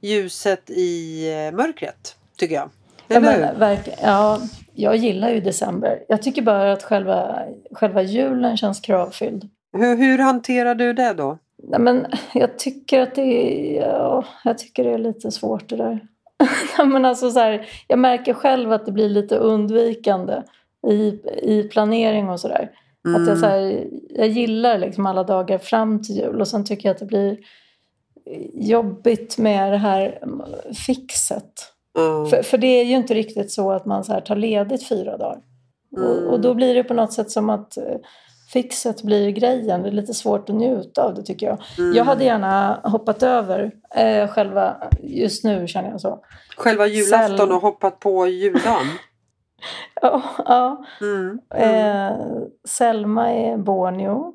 ljuset 0.00 0.70
i 0.70 1.26
eh, 1.32 1.56
mörkret, 1.56 2.16
tycker 2.36 2.54
jag. 2.54 2.70
Ja, 3.08 3.20
men, 3.20 3.58
verkligen. 3.58 3.98
ja, 4.02 4.40
jag 4.74 4.96
gillar 4.96 5.30
ju 5.30 5.40
december. 5.40 6.02
Jag 6.08 6.22
tycker 6.22 6.42
bara 6.42 6.72
att 6.72 6.82
själva, 6.82 7.42
själva 7.70 8.02
julen 8.02 8.56
känns 8.56 8.80
kravfylld. 8.80 9.48
Hur, 9.72 9.96
hur 9.96 10.18
hanterar 10.18 10.74
du 10.74 10.92
det 10.92 11.12
då? 11.12 11.38
Nej, 11.62 11.80
men 11.80 12.06
jag 12.34 12.58
tycker 12.58 13.00
att 13.00 13.14
det 13.14 13.22
är, 13.22 13.82
ja, 13.82 14.24
jag 14.44 14.58
tycker 14.58 14.84
det 14.84 14.90
är 14.90 14.98
lite 14.98 15.30
svårt 15.30 15.68
det 15.68 15.76
där. 15.76 16.00
men 16.86 17.04
alltså 17.04 17.30
så 17.30 17.38
här, 17.38 17.66
jag 17.88 17.98
märker 17.98 18.34
själv 18.34 18.72
att 18.72 18.86
det 18.86 18.92
blir 18.92 19.08
lite 19.08 19.36
undvikande 19.36 20.42
i, 20.88 21.20
i 21.42 21.68
planering 21.70 22.28
och 22.28 22.40
sådär. 22.40 22.70
Mm. 23.06 23.22
Att 23.22 23.28
jag, 23.28 23.38
så 23.38 23.46
här, 23.46 23.86
jag 24.10 24.28
gillar 24.28 24.78
liksom 24.78 25.06
alla 25.06 25.24
dagar 25.24 25.58
fram 25.58 26.02
till 26.02 26.16
jul 26.16 26.40
och 26.40 26.48
sen 26.48 26.64
tycker 26.64 26.88
jag 26.88 26.94
att 26.94 27.00
det 27.00 27.06
blir 27.06 27.38
jobbigt 28.54 29.38
med 29.38 29.72
det 29.72 29.78
här 29.78 30.18
fixet. 30.86 31.52
Mm. 31.98 32.26
För, 32.26 32.42
för 32.42 32.58
det 32.58 32.66
är 32.66 32.84
ju 32.84 32.96
inte 32.96 33.14
riktigt 33.14 33.52
så 33.52 33.72
att 33.72 33.86
man 33.86 34.04
så 34.04 34.12
här 34.12 34.20
tar 34.20 34.36
ledigt 34.36 34.88
fyra 34.88 35.16
dagar. 35.16 35.40
Mm. 35.96 36.08
Och, 36.08 36.32
och, 36.32 36.40
då 36.40 36.54
blir 36.54 36.74
det 36.74 36.84
på 36.84 36.94
något 36.94 37.12
sätt 37.12 37.30
som 37.30 37.50
att 37.50 37.76
eh, 37.76 37.96
fixet 38.52 39.02
blir 39.02 39.30
grejen. 39.30 39.82
Det 39.82 39.88
är 39.88 39.92
lite 39.92 40.14
svårt 40.14 40.48
att 40.48 40.54
njuta 40.54 41.04
av 41.04 41.14
det 41.14 41.22
tycker 41.22 41.46
jag. 41.46 41.62
Mm. 41.78 41.96
Jag 41.96 42.04
hade 42.04 42.24
gärna 42.24 42.80
hoppat 42.84 43.22
över 43.22 43.72
eh, 43.94 44.28
själva, 44.28 44.76
just 45.02 45.44
nu 45.44 45.66
känner 45.66 45.90
jag 45.90 46.00
så. 46.00 46.24
Själva 46.56 46.86
julafton 46.86 47.38
Säl... 47.38 47.52
och 47.52 47.62
hoppat 47.62 48.00
på 48.00 48.26
juldagen? 48.26 48.86
ja. 50.02 50.22
ja. 50.38 50.84
Mm. 51.00 51.40
Mm. 51.54 52.10
Eh, 52.10 52.26
Selma 52.68 53.32
är 53.32 53.56
Borneo. 53.56 54.34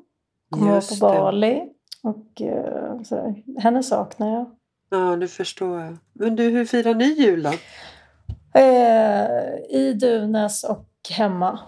Kommer 0.50 0.80
på 0.80 1.06
Bali. 1.06 1.62
Och 2.02 2.42
eh, 2.42 3.02
sådär. 3.02 3.34
henne 3.58 3.82
saknar 3.82 4.34
jag. 4.34 4.50
Ja, 4.90 5.16
det 5.16 5.28
förstår 5.28 5.80
jag. 5.80 5.96
Men 6.12 6.36
du, 6.36 6.42
hur 6.42 6.64
firar 6.64 6.94
ni 6.94 7.04
jul 7.04 7.42
då? 7.42 7.52
Eh, 8.60 9.28
I 9.70 9.96
Duvnäs 10.00 10.64
och 10.64 10.86
hemma. 11.10 11.58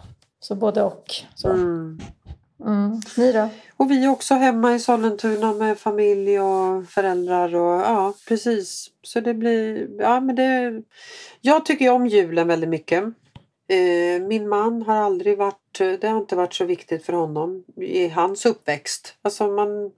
Så 0.40 0.54
både 0.54 0.82
och. 0.82 1.04
Så. 1.34 1.48
Mm. 1.48 1.98
Mm. 2.66 3.00
Ni 3.16 3.32
då? 3.32 3.48
Och 3.76 3.90
vi 3.90 4.04
är 4.04 4.08
också 4.08 4.34
hemma 4.34 4.74
i 4.74 4.78
Sollentuna 4.78 5.52
med 5.52 5.78
familj 5.78 6.40
och 6.40 6.88
föräldrar. 6.88 7.54
Och, 7.54 7.80
ja, 7.80 8.14
precis. 8.28 8.90
Så 9.02 9.20
det 9.20 9.34
blir... 9.34 9.88
Ja, 9.98 10.20
men 10.20 10.36
det, 10.36 10.82
jag 11.40 11.64
tycker 11.64 11.90
om 11.90 12.06
julen 12.06 12.48
väldigt 12.48 12.70
mycket. 12.70 13.04
Eh, 13.70 14.22
min 14.22 14.48
man 14.48 14.82
har 14.82 14.94
aldrig 14.94 15.38
varit, 15.38 15.78
det 15.78 16.08
har 16.08 16.18
inte 16.18 16.36
varit 16.36 16.54
så 16.54 16.64
viktigt 16.64 17.06
för 17.06 17.12
honom 17.12 17.64
i 17.76 18.08
hans 18.08 18.46
uppväxt. 18.46 19.14
Alltså 19.22 19.46
man, 19.46 19.90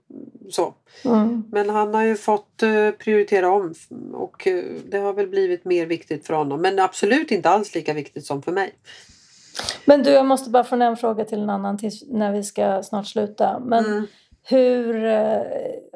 så. 0.49 0.73
Mm. 1.05 1.43
Men 1.51 1.69
han 1.69 1.93
har 1.93 2.03
ju 2.03 2.15
fått 2.15 2.63
eh, 2.63 2.91
prioritera 2.91 3.51
om 3.51 3.73
och 4.13 4.47
eh, 4.47 4.63
det 4.85 4.97
har 4.97 5.13
väl 5.13 5.27
blivit 5.27 5.65
mer 5.65 5.85
viktigt 5.85 6.27
för 6.27 6.33
honom. 6.33 6.61
Men 6.61 6.79
absolut 6.79 7.31
inte 7.31 7.49
alls 7.49 7.75
lika 7.75 7.93
viktigt 7.93 8.25
som 8.25 8.41
för 8.41 8.51
mig. 8.51 8.73
Men 9.85 10.03
du, 10.03 10.11
jag 10.11 10.25
måste 10.25 10.49
bara 10.49 10.63
få 10.63 10.75
en 10.75 10.97
fråga 10.97 11.25
till 11.25 11.41
en 11.41 11.49
annan 11.49 11.77
tills, 11.77 12.03
när 12.07 12.31
vi 12.31 12.43
ska 12.43 12.83
snart 12.83 13.07
sluta. 13.07 13.59
Men 13.59 13.85
mm. 13.85 14.07
hur 14.43 14.93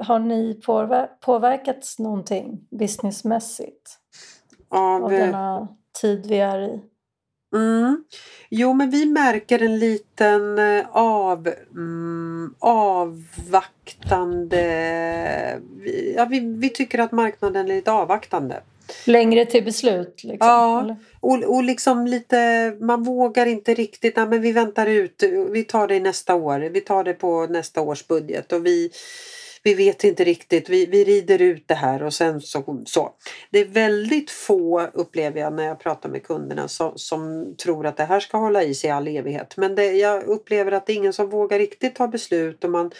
har 0.03 0.19
ni 0.19 0.61
påver 0.65 1.07
påverkats 1.21 1.99
någonting 1.99 2.67
businessmässigt? 2.79 3.97
Av, 4.69 5.03
av 5.03 5.11
denna 5.11 5.67
tid 6.01 6.25
vi 6.25 6.39
är 6.39 6.59
i? 6.59 6.81
Mm. 7.55 8.03
Jo, 8.49 8.73
men 8.73 8.89
vi 8.89 9.05
märker 9.05 9.63
en 9.63 9.79
liten 9.79 10.59
eh, 10.59 10.85
av, 10.91 11.49
mm, 11.71 12.55
avvaktande... 12.59 14.61
Ja, 16.15 16.25
vi, 16.25 16.39
vi 16.39 16.69
tycker 16.69 16.99
att 16.99 17.11
marknaden 17.11 17.65
är 17.65 17.75
lite 17.75 17.91
avvaktande. 17.91 18.61
Längre 19.05 19.45
till 19.45 19.63
beslut? 19.63 20.23
Liksom, 20.23 20.47
ja, 20.47 20.97
och, 21.19 21.43
och 21.43 21.63
liksom 21.63 22.07
lite, 22.07 22.73
man 22.79 23.03
vågar 23.03 23.45
inte 23.45 23.73
riktigt, 23.73 24.15
nej 24.15 24.27
men 24.27 24.41
vi 24.41 24.51
väntar 24.51 24.87
ut, 24.87 25.23
vi 25.51 25.63
tar 25.63 25.87
det 25.87 25.99
nästa 25.99 26.35
år, 26.35 26.59
vi 26.59 26.81
tar 26.81 27.03
det 27.03 27.13
på 27.13 27.45
nästa 27.45 27.81
års 27.81 28.07
budget 28.07 28.51
och 28.51 28.65
vi 28.65 28.91
vi 29.65 29.73
vet 29.73 30.03
inte 30.03 30.23
riktigt, 30.23 30.69
vi, 30.69 30.85
vi 30.85 31.03
rider 31.03 31.41
ut 31.41 31.67
det 31.67 31.75
här 31.75 32.03
och 32.03 32.13
sen 32.13 32.41
så, 32.41 32.83
så. 32.85 33.13
Det 33.49 33.59
är 33.59 33.65
väldigt 33.65 34.31
få 34.31 34.81
upplever 34.93 35.41
jag 35.41 35.53
när 35.53 35.63
jag 35.63 35.79
pratar 35.79 36.09
med 36.09 36.23
kunderna 36.23 36.67
som, 36.67 36.91
som 36.95 37.53
tror 37.57 37.85
att 37.85 37.97
det 37.97 38.03
här 38.03 38.19
ska 38.19 38.37
hålla 38.37 38.63
i 38.63 38.75
sig 38.75 38.87
i 38.87 38.91
all 38.91 39.07
evighet. 39.07 39.57
Men 39.57 39.75
det, 39.75 39.91
jag 39.91 40.23
upplever 40.23 40.71
att 40.71 40.85
det 40.85 40.93
är 40.93 40.97
ingen 40.97 41.13
som 41.13 41.29
vågar 41.29 41.59
riktigt 41.59 41.95
ta 41.95 42.07
beslut 42.07 42.63
och 42.63 42.69
man 42.69 42.91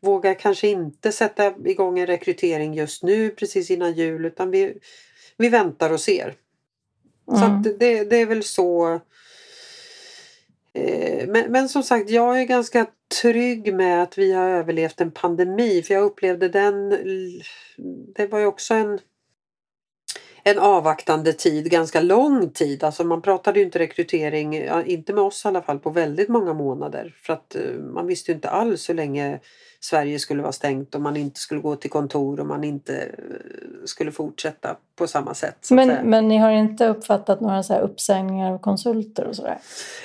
vågar 0.00 0.34
kanske 0.34 0.68
inte 0.68 1.12
sätta 1.12 1.54
igång 1.64 1.98
en 1.98 2.06
rekrytering 2.06 2.74
just 2.74 3.02
nu 3.02 3.30
precis 3.30 3.70
innan 3.70 3.92
jul 3.92 4.24
utan 4.24 4.50
vi, 4.50 4.74
vi 5.36 5.48
väntar 5.48 5.92
och 5.92 6.00
ser. 6.00 6.34
Mm. 7.32 7.62
Så 7.62 7.70
det, 7.78 8.04
det 8.04 8.16
är 8.16 8.26
väl 8.26 8.42
så 8.42 9.00
Eh, 10.74 11.28
men, 11.28 11.52
men 11.52 11.68
som 11.68 11.82
sagt, 11.82 12.10
jag 12.10 12.40
är 12.40 12.44
ganska 12.44 12.86
trygg 13.22 13.74
med 13.74 14.02
att 14.02 14.18
vi 14.18 14.32
har 14.32 14.48
överlevt 14.48 15.00
en 15.00 15.10
pandemi 15.10 15.82
för 15.82 15.94
jag 15.94 16.04
upplevde 16.04 16.48
den, 16.48 16.90
det 18.14 18.26
var 18.26 18.38
ju 18.38 18.46
också 18.46 18.74
en 18.74 18.98
en 20.44 20.58
avvaktande 20.58 21.32
tid, 21.32 21.70
ganska 21.70 22.00
lång 22.00 22.50
tid. 22.50 22.84
Alltså 22.84 23.04
man 23.04 23.22
pratade 23.22 23.58
ju 23.58 23.64
inte 23.64 23.78
rekrytering, 23.78 24.68
inte 24.86 25.12
med 25.12 25.24
oss 25.24 25.44
i 25.44 25.48
alla 25.48 25.62
fall, 25.62 25.78
på 25.78 25.90
väldigt 25.90 26.28
många 26.28 26.52
månader. 26.52 27.14
För 27.22 27.32
att 27.32 27.54
eh, 27.54 27.62
man 27.94 28.06
visste 28.06 28.30
ju 28.30 28.34
inte 28.34 28.48
alls 28.48 28.88
hur 28.88 28.94
länge 28.94 29.40
Sverige 29.80 30.18
skulle 30.18 30.42
vara 30.42 30.52
stängt 30.52 30.94
och 30.94 31.00
man 31.00 31.16
inte 31.16 31.40
skulle 31.40 31.60
gå 31.60 31.76
till 31.76 31.90
kontor 31.90 32.40
och 32.40 32.46
man 32.46 32.64
inte 32.64 32.96
eh, 32.96 33.10
skulle 33.84 34.12
fortsätta 34.12 34.76
på 34.96 35.06
samma 35.06 35.34
sätt. 35.34 35.68
Men, 35.70 36.10
men 36.10 36.28
ni 36.28 36.38
har 36.38 36.50
inte 36.50 36.86
uppfattat 36.86 37.40
några 37.40 37.62
så 37.62 37.72
här 37.72 37.80
uppsägningar 37.80 38.52
av 38.52 38.58
konsulter 38.58 39.24
och 39.24 39.36
sådär? 39.36 39.58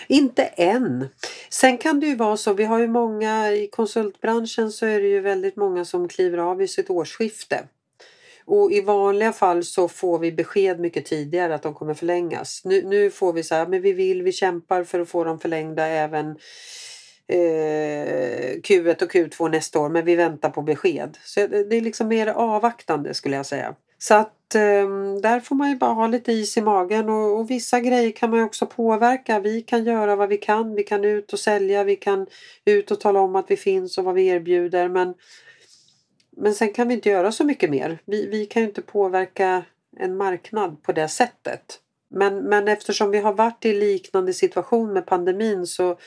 Inte 0.07 0.43
än. 0.43 1.07
Sen 1.49 1.77
kan 1.77 1.99
det 1.99 2.07
ju 2.07 2.15
vara 2.15 2.37
så, 2.37 2.53
vi 2.53 2.65
har 2.65 2.79
ju 2.79 2.87
många 2.87 3.51
i 3.51 3.67
konsultbranschen 3.67 4.71
så 4.71 4.85
är 4.85 5.01
det 5.01 5.07
ju 5.07 5.21
väldigt 5.21 5.55
många 5.55 5.85
som 5.85 6.07
kliver 6.07 6.37
av 6.37 6.61
i 6.61 6.67
sitt 6.67 6.89
årsskifte. 6.89 7.63
Och 8.47 8.71
i 8.71 8.81
vanliga 8.81 9.33
fall 9.33 9.63
så 9.63 9.87
får 9.87 10.19
vi 10.19 10.31
besked 10.31 10.79
mycket 10.79 11.05
tidigare 11.05 11.55
att 11.55 11.63
de 11.63 11.73
kommer 11.73 11.93
förlängas. 11.93 12.61
Nu, 12.65 12.83
nu 12.83 13.11
får 13.11 13.33
vi 13.33 13.43
så 13.43 13.55
här, 13.55 13.67
men 13.67 13.81
vi 13.81 13.93
vill, 13.93 14.23
vi 14.23 14.31
kämpar 14.31 14.83
för 14.83 14.99
att 14.99 15.09
få 15.09 15.23
dem 15.23 15.39
förlängda 15.39 15.85
även 15.87 16.29
eh, 17.27 18.57
Q1 18.63 19.03
och 19.03 19.11
Q2 19.11 19.49
nästa 19.49 19.79
år 19.79 19.89
men 19.89 20.05
vi 20.05 20.15
väntar 20.15 20.49
på 20.49 20.61
besked. 20.61 21.17
Så 21.23 21.47
det 21.47 21.75
är 21.75 21.81
liksom 21.81 22.07
mer 22.07 22.27
avvaktande 22.27 23.13
skulle 23.13 23.35
jag 23.35 23.45
säga. 23.45 23.75
Så 23.97 24.13
att 24.13 24.55
eh, 24.55 24.89
där 25.21 25.39
får 25.39 25.55
man 25.55 25.69
ju 25.69 25.75
bara 25.75 25.93
ha 25.93 26.07
lite 26.07 26.31
is 26.31 26.57
i 26.57 26.61
magen 26.61 27.09
och, 27.09 27.39
och, 27.39 27.51
vissa 27.51 27.79
grejer 27.79 28.11
kan 28.11 28.29
man 28.29 28.39
ju 28.39 28.45
också 28.45 28.65
påverka. 28.65 29.39
Vi 29.39 29.61
kan 29.61 29.83
göra 29.83 30.15
vad 30.15 30.29
vi 30.29 30.37
kan. 30.37 30.75
Vi 30.75 30.83
kan 30.83 31.05
ut 31.05 31.33
och 31.33 31.39
sälja, 31.39 31.83
vi 31.83 31.95
kan 31.95 32.27
ut 32.65 32.91
och 32.91 32.99
tala 32.99 33.19
om 33.19 33.35
att 33.35 33.51
vi 33.51 33.57
finns 33.57 33.97
och 33.97 34.03
vad 34.03 34.15
vi 34.15 34.27
erbjuder. 34.27 34.89
Men, 34.89 35.13
men 36.37 36.53
sen 36.53 36.73
kan 36.73 36.87
vi 36.87 36.93
inte 36.93 37.09
göra 37.09 37.31
så 37.31 37.43
mycket 37.43 37.69
mer. 37.69 37.99
Vi, 38.05 38.27
vi 38.27 38.45
kan 38.45 38.61
ju 38.61 38.67
inte 38.67 38.81
påverka 38.81 39.63
en 39.97 40.17
marknad 40.17 40.83
på 40.83 40.91
det 40.91 41.07
sättet. 41.07 41.79
Men, 42.09 42.37
men 42.37 42.67
eftersom 42.67 43.11
vi 43.11 43.19
har 43.19 43.33
varit 43.33 43.65
i 43.65 43.73
liknande 43.73 44.33
situation 44.33 44.93
med 44.93 45.05
pandemin 45.05 45.67
så 45.67 45.97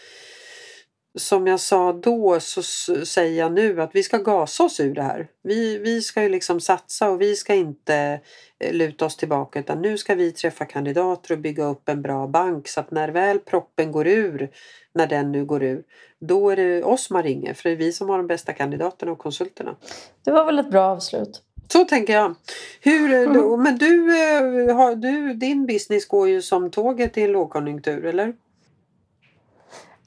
som 1.18 1.46
jag 1.46 1.60
sa 1.60 1.92
då 1.92 2.40
så 2.40 2.62
säger 3.04 3.38
jag 3.38 3.52
nu 3.52 3.82
att 3.82 3.90
vi 3.94 4.02
ska 4.02 4.18
gasa 4.18 4.64
oss 4.64 4.80
ur 4.80 4.94
det 4.94 5.02
här. 5.02 5.28
Vi, 5.42 5.78
vi 5.78 6.02
ska 6.02 6.22
ju 6.22 6.28
liksom 6.28 6.60
satsa 6.60 7.10
och 7.10 7.20
vi 7.20 7.36
ska 7.36 7.54
inte 7.54 8.20
eh, 8.58 8.72
luta 8.72 9.04
oss 9.04 9.16
tillbaka 9.16 9.58
utan 9.58 9.82
nu 9.82 9.98
ska 9.98 10.14
vi 10.14 10.32
träffa 10.32 10.64
kandidater 10.64 11.32
och 11.34 11.40
bygga 11.40 11.64
upp 11.64 11.88
en 11.88 12.02
bra 12.02 12.26
bank 12.26 12.68
så 12.68 12.80
att 12.80 12.90
när 12.90 13.08
väl 13.08 13.38
proppen 13.38 13.92
går 13.92 14.06
ur, 14.06 14.50
när 14.94 15.06
den 15.06 15.32
nu 15.32 15.44
går 15.44 15.62
ur, 15.62 15.82
då 16.20 16.50
är 16.50 16.56
det 16.56 16.82
oss 16.82 17.10
man 17.10 17.22
ringer 17.22 17.54
för 17.54 17.68
det 17.68 17.74
är 17.74 17.76
vi 17.76 17.92
som 17.92 18.08
har 18.08 18.16
de 18.16 18.26
bästa 18.26 18.52
kandidaterna 18.52 19.12
och 19.12 19.18
konsulterna. 19.18 19.76
Det 20.24 20.30
var 20.30 20.44
väl 20.44 20.58
ett 20.58 20.70
bra 20.70 20.84
avslut. 20.84 21.42
Så 21.72 21.84
tänker 21.84 22.12
jag. 22.12 22.34
Hur, 22.80 23.12
mm. 23.14 23.62
Men 23.62 23.78
du, 23.78 24.22
eh, 24.22 24.76
har, 24.76 24.94
du, 24.94 25.34
din 25.34 25.66
business 25.66 26.08
går 26.08 26.28
ju 26.28 26.42
som 26.42 26.70
tåget 26.70 27.18
i 27.18 27.22
en 27.22 27.32
lågkonjunktur, 27.32 28.04
eller? 28.04 28.34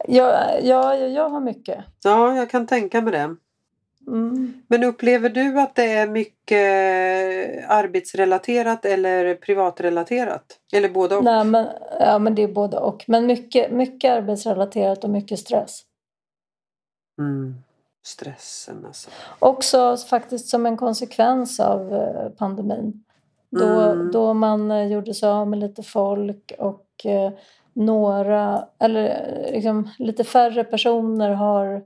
Ja, 0.07 0.59
ja, 0.61 0.95
jag 0.95 1.29
har 1.29 1.39
mycket. 1.39 1.83
Ja, 2.03 2.35
jag 2.35 2.49
kan 2.49 2.67
tänka 2.67 3.01
mig 3.01 3.11
det. 3.11 3.35
Mm. 4.07 4.53
Men 4.67 4.83
upplever 4.83 5.29
du 5.29 5.59
att 5.59 5.75
det 5.75 5.91
är 5.91 6.07
mycket 6.07 7.69
arbetsrelaterat 7.69 8.85
eller 8.85 9.35
privatrelaterat? 9.35 10.59
Eller 10.73 10.89
både 10.89 11.15
och? 11.15 11.23
Nej, 11.23 11.43
men, 11.43 11.67
ja, 11.99 12.19
men 12.19 12.35
det 12.35 12.43
är 12.43 12.47
både 12.47 12.77
och. 12.77 13.03
Men 13.07 13.25
mycket, 13.25 13.71
mycket 13.71 14.11
arbetsrelaterat 14.11 15.03
och 15.03 15.09
mycket 15.09 15.39
stress. 15.39 15.81
Mm. 17.19 17.55
Stressen 18.05 18.85
alltså. 18.85 19.09
Också 19.39 19.97
faktiskt 19.97 20.49
som 20.49 20.65
en 20.65 20.77
konsekvens 20.77 21.59
av 21.59 21.93
eh, 21.93 22.29
pandemin. 22.29 23.03
Då, 23.49 23.65
mm. 23.65 24.11
då 24.11 24.33
man 24.33 24.71
eh, 24.71 24.87
gjorde 24.87 25.13
sig 25.13 25.29
av 25.29 25.47
med 25.47 25.59
lite 25.59 25.83
folk 25.83 26.51
och 26.59 27.05
eh, 27.05 27.31
några, 27.73 28.67
eller 28.79 29.29
liksom 29.51 29.89
lite 29.99 30.23
färre 30.23 30.63
personer 30.63 31.29
har 31.29 31.83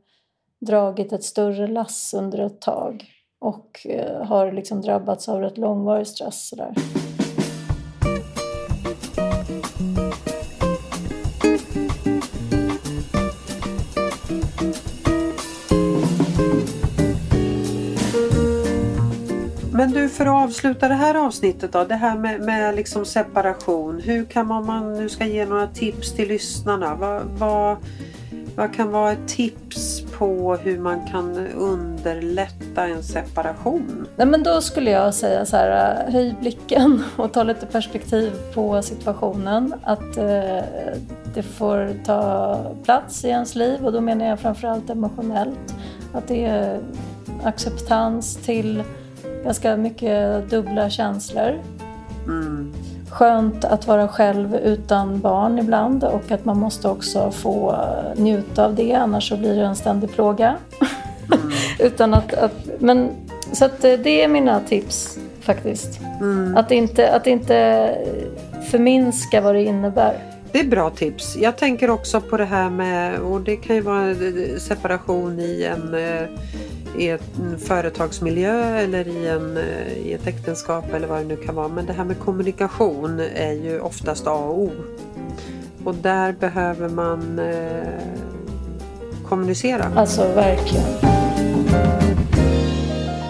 dragit 0.59 1.13
ett 1.13 1.23
större 1.23 1.67
lass 1.67 2.13
under 2.13 2.39
ett 2.39 2.61
tag 2.61 3.05
och 3.39 3.87
eh, 3.89 4.25
har 4.25 4.51
liksom 4.51 4.81
drabbats 4.81 5.29
av 5.29 5.41
rätt 5.41 5.57
långvarig 5.57 6.07
stress. 6.07 6.49
Sådär. 6.49 6.73
Men 19.87 19.93
du, 19.93 20.09
för 20.09 20.25
att 20.25 20.43
avsluta 20.43 20.87
det 20.87 20.93
här 20.93 21.15
avsnittet 21.15 21.71
då, 21.71 21.83
det 21.83 21.95
här 21.95 22.17
med, 22.17 22.41
med 22.41 22.75
liksom 22.75 23.05
separation. 23.05 23.99
Hur 23.99 24.25
kan 24.25 24.47
man, 24.47 24.57
om 24.57 24.67
man 24.67 24.93
nu 24.93 25.09
ska 25.09 25.25
ge 25.25 25.45
några 25.45 25.67
tips 25.67 26.13
till 26.13 26.27
lyssnarna? 26.27 26.95
Vad, 26.95 27.21
vad, 27.23 27.77
vad 28.55 28.73
kan 28.73 28.91
vara 28.91 29.11
ett 29.11 29.27
tips 29.27 30.01
på 30.17 30.55
hur 30.55 30.79
man 30.79 31.07
kan 31.07 31.47
underlätta 31.47 32.87
en 32.87 33.03
separation? 33.03 34.07
Nej, 34.15 34.27
men 34.27 34.43
då 34.43 34.61
skulle 34.61 34.91
jag 34.91 35.13
säga 35.13 35.45
så 35.45 35.57
här, 35.57 36.11
höj 36.11 36.35
blicken 36.39 37.03
och 37.15 37.33
ta 37.33 37.43
lite 37.43 37.65
perspektiv 37.65 38.31
på 38.53 38.81
situationen. 38.81 39.73
Att 39.83 40.17
eh, 40.17 40.63
det 41.33 41.43
får 41.43 42.03
ta 42.05 42.59
plats 42.83 43.25
i 43.25 43.27
ens 43.27 43.55
liv 43.55 43.85
och 43.85 43.91
då 43.91 44.01
menar 44.01 44.25
jag 44.25 44.39
framförallt 44.39 44.89
emotionellt. 44.89 45.75
Att 46.13 46.27
det 46.27 46.45
är 46.45 46.79
acceptans 47.43 48.35
till 48.35 48.83
ganska 49.43 49.77
mycket 49.77 50.49
dubbla 50.49 50.89
känslor. 50.89 51.61
Mm. 52.25 52.73
Skönt 53.09 53.65
att 53.65 53.87
vara 53.87 54.07
själv 54.07 54.55
utan 54.55 55.19
barn 55.19 55.59
ibland 55.59 56.03
och 56.03 56.31
att 56.31 56.45
man 56.45 56.59
måste 56.59 56.87
också 56.87 57.31
få 57.31 57.75
njuta 58.15 58.65
av 58.65 58.75
det 58.75 58.93
annars 58.93 59.29
så 59.29 59.37
blir 59.37 59.55
det 59.55 59.65
en 59.65 59.75
ständig 59.75 60.11
plåga. 60.11 60.55
Mm. 61.33 61.51
utan 61.79 62.13
att, 62.13 62.33
att, 62.33 62.69
men, 62.79 63.09
så 63.51 63.65
att 63.65 63.83
eh, 63.83 63.93
det 63.93 64.23
är 64.23 64.27
mina 64.27 64.59
tips 64.59 65.19
faktiskt. 65.41 65.99
Mm. 66.19 66.57
Att, 66.57 66.71
inte, 66.71 67.13
att 67.15 67.27
inte 67.27 67.89
förminska 68.71 69.41
vad 69.41 69.55
det 69.55 69.63
innebär. 69.63 70.36
Det 70.51 70.59
är 70.59 70.67
bra 70.67 70.89
tips. 70.89 71.37
Jag 71.37 71.57
tänker 71.57 71.89
också 71.89 72.21
på 72.21 72.37
det 72.37 72.45
här 72.45 72.69
med, 72.69 73.19
och 73.19 73.41
det 73.41 73.55
kan 73.55 73.75
ju 73.75 73.81
vara 73.81 74.09
eh, 74.09 74.57
separation 74.57 75.39
i 75.39 75.63
en 75.63 75.93
eh, 75.93 76.29
i 76.97 77.09
en 77.09 77.59
företagsmiljö 77.59 78.77
eller 78.77 79.07
i, 79.07 79.27
en, 79.27 79.57
eh, 79.57 79.97
i 79.97 80.13
ett 80.13 80.27
äktenskap 80.27 80.93
eller 80.93 81.07
vad 81.07 81.19
det 81.19 81.25
nu 81.25 81.35
kan 81.35 81.55
vara. 81.55 81.67
Men 81.67 81.85
det 81.85 81.93
här 81.93 82.03
med 82.03 82.19
kommunikation 82.19 83.19
är 83.35 83.53
ju 83.53 83.79
oftast 83.79 84.27
A 84.27 84.33
och 84.33 84.59
O. 84.59 84.71
Och 85.83 85.95
där 85.95 86.31
behöver 86.31 86.89
man 86.89 87.39
eh, 87.39 88.01
kommunicera. 89.27 89.91
Alltså 89.95 90.21
verkligen. 90.21 91.17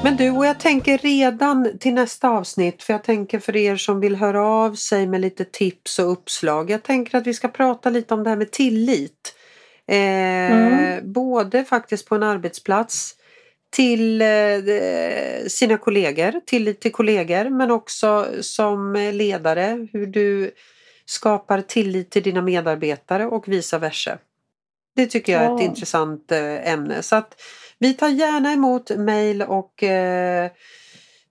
Men 0.03 0.15
du, 0.17 0.31
och 0.31 0.45
jag 0.45 0.59
tänker 0.59 0.97
redan 0.97 1.77
till 1.79 1.93
nästa 1.93 2.29
avsnitt, 2.29 2.83
för 2.83 2.93
jag 2.93 3.03
tänker 3.03 3.39
för 3.39 3.55
er 3.55 3.75
som 3.75 3.99
vill 3.99 4.15
höra 4.15 4.45
av 4.45 4.75
sig 4.75 5.07
med 5.07 5.21
lite 5.21 5.45
tips 5.45 5.99
och 5.99 6.11
uppslag. 6.11 6.69
Jag 6.69 6.83
tänker 6.83 7.17
att 7.17 7.27
vi 7.27 7.33
ska 7.33 7.47
prata 7.47 7.89
lite 7.89 8.13
om 8.13 8.23
det 8.23 8.29
här 8.29 8.37
med 8.37 8.51
tillit. 8.51 9.35
Eh, 9.87 9.97
mm. 9.97 11.13
Både 11.13 11.65
faktiskt 11.65 12.07
på 12.09 12.15
en 12.15 12.23
arbetsplats 12.23 13.15
till 13.69 14.21
eh, 14.21 14.27
sina 15.47 15.77
kollegor, 15.77 16.41
tillit 16.45 16.79
till 16.79 16.91
kollegor 16.91 17.49
men 17.49 17.71
också 17.71 18.27
som 18.41 18.93
ledare 18.93 19.87
hur 19.93 20.05
du 20.05 20.51
skapar 21.05 21.61
tillit 21.61 22.11
till 22.11 22.23
dina 22.23 22.41
medarbetare 22.41 23.25
och 23.25 23.47
vice 23.47 23.77
versa. 23.77 24.17
Det 24.95 25.05
tycker 25.05 25.33
jag 25.33 25.41
är 25.41 25.55
ett 25.55 25.61
ja. 25.61 25.65
intressant 25.65 26.31
eh, 26.31 26.71
ämne. 26.71 27.01
Så 27.01 27.15
att 27.15 27.41
vi 27.79 27.93
tar 27.93 28.09
gärna 28.09 28.53
emot 28.53 28.89
mejl 28.97 29.41
och 29.41 29.83
eh, 29.83 30.51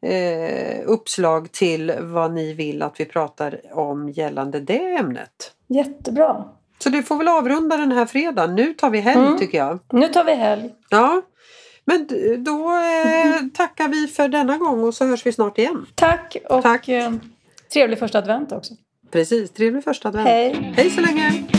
eh, 0.03 0.81
uppslag 0.87 1.53
till 1.53 1.93
vad 2.01 2.33
ni 2.33 2.53
vill 2.53 2.83
att 2.83 3.01
vi 3.01 3.05
pratar 3.05 3.61
om 3.73 4.09
gällande 4.09 4.61
det 4.61 4.97
ämnet. 4.97 5.53
Jättebra. 5.69 6.45
Så 6.79 6.89
du 6.89 7.03
får 7.03 7.17
väl 7.17 7.29
avrunda 7.29 7.77
den 7.77 7.93
här 7.93 8.07
fredagen. 8.07 8.55
Nu 8.55 8.75
tar 8.75 8.91
vi 8.91 9.01
helg 9.01 9.27
mm. 9.27 9.39
tycker 9.39 9.59
jag. 9.59 9.79
Nu 9.93 10.09
tar 10.09 10.25
vi 10.25 10.35
helg. 10.35 10.75
Ja. 10.91 11.23
Men 11.85 12.09
då 12.45 12.73
eh, 12.77 13.47
tackar 13.55 13.89
vi 13.89 14.07
för 14.07 14.29
denna 14.29 14.59
gång 14.59 14.85
och 14.85 14.95
så 14.95 15.07
hörs 15.07 15.27
vi 15.27 15.33
snart 15.33 15.59
igen. 15.59 15.87
Tack 15.95 16.37
och 16.51 16.63
Tack. 16.63 16.89
Eh, 16.89 17.13
trevlig 17.73 17.99
första 17.99 18.19
advent 18.19 18.53
också. 18.53 18.75
Precis, 19.11 19.51
trevlig 19.51 19.85
första 19.85 20.09
advent. 20.09 20.29
Hej. 20.29 20.73
Hej 20.77 20.91
så 20.91 21.01
länge. 21.01 21.56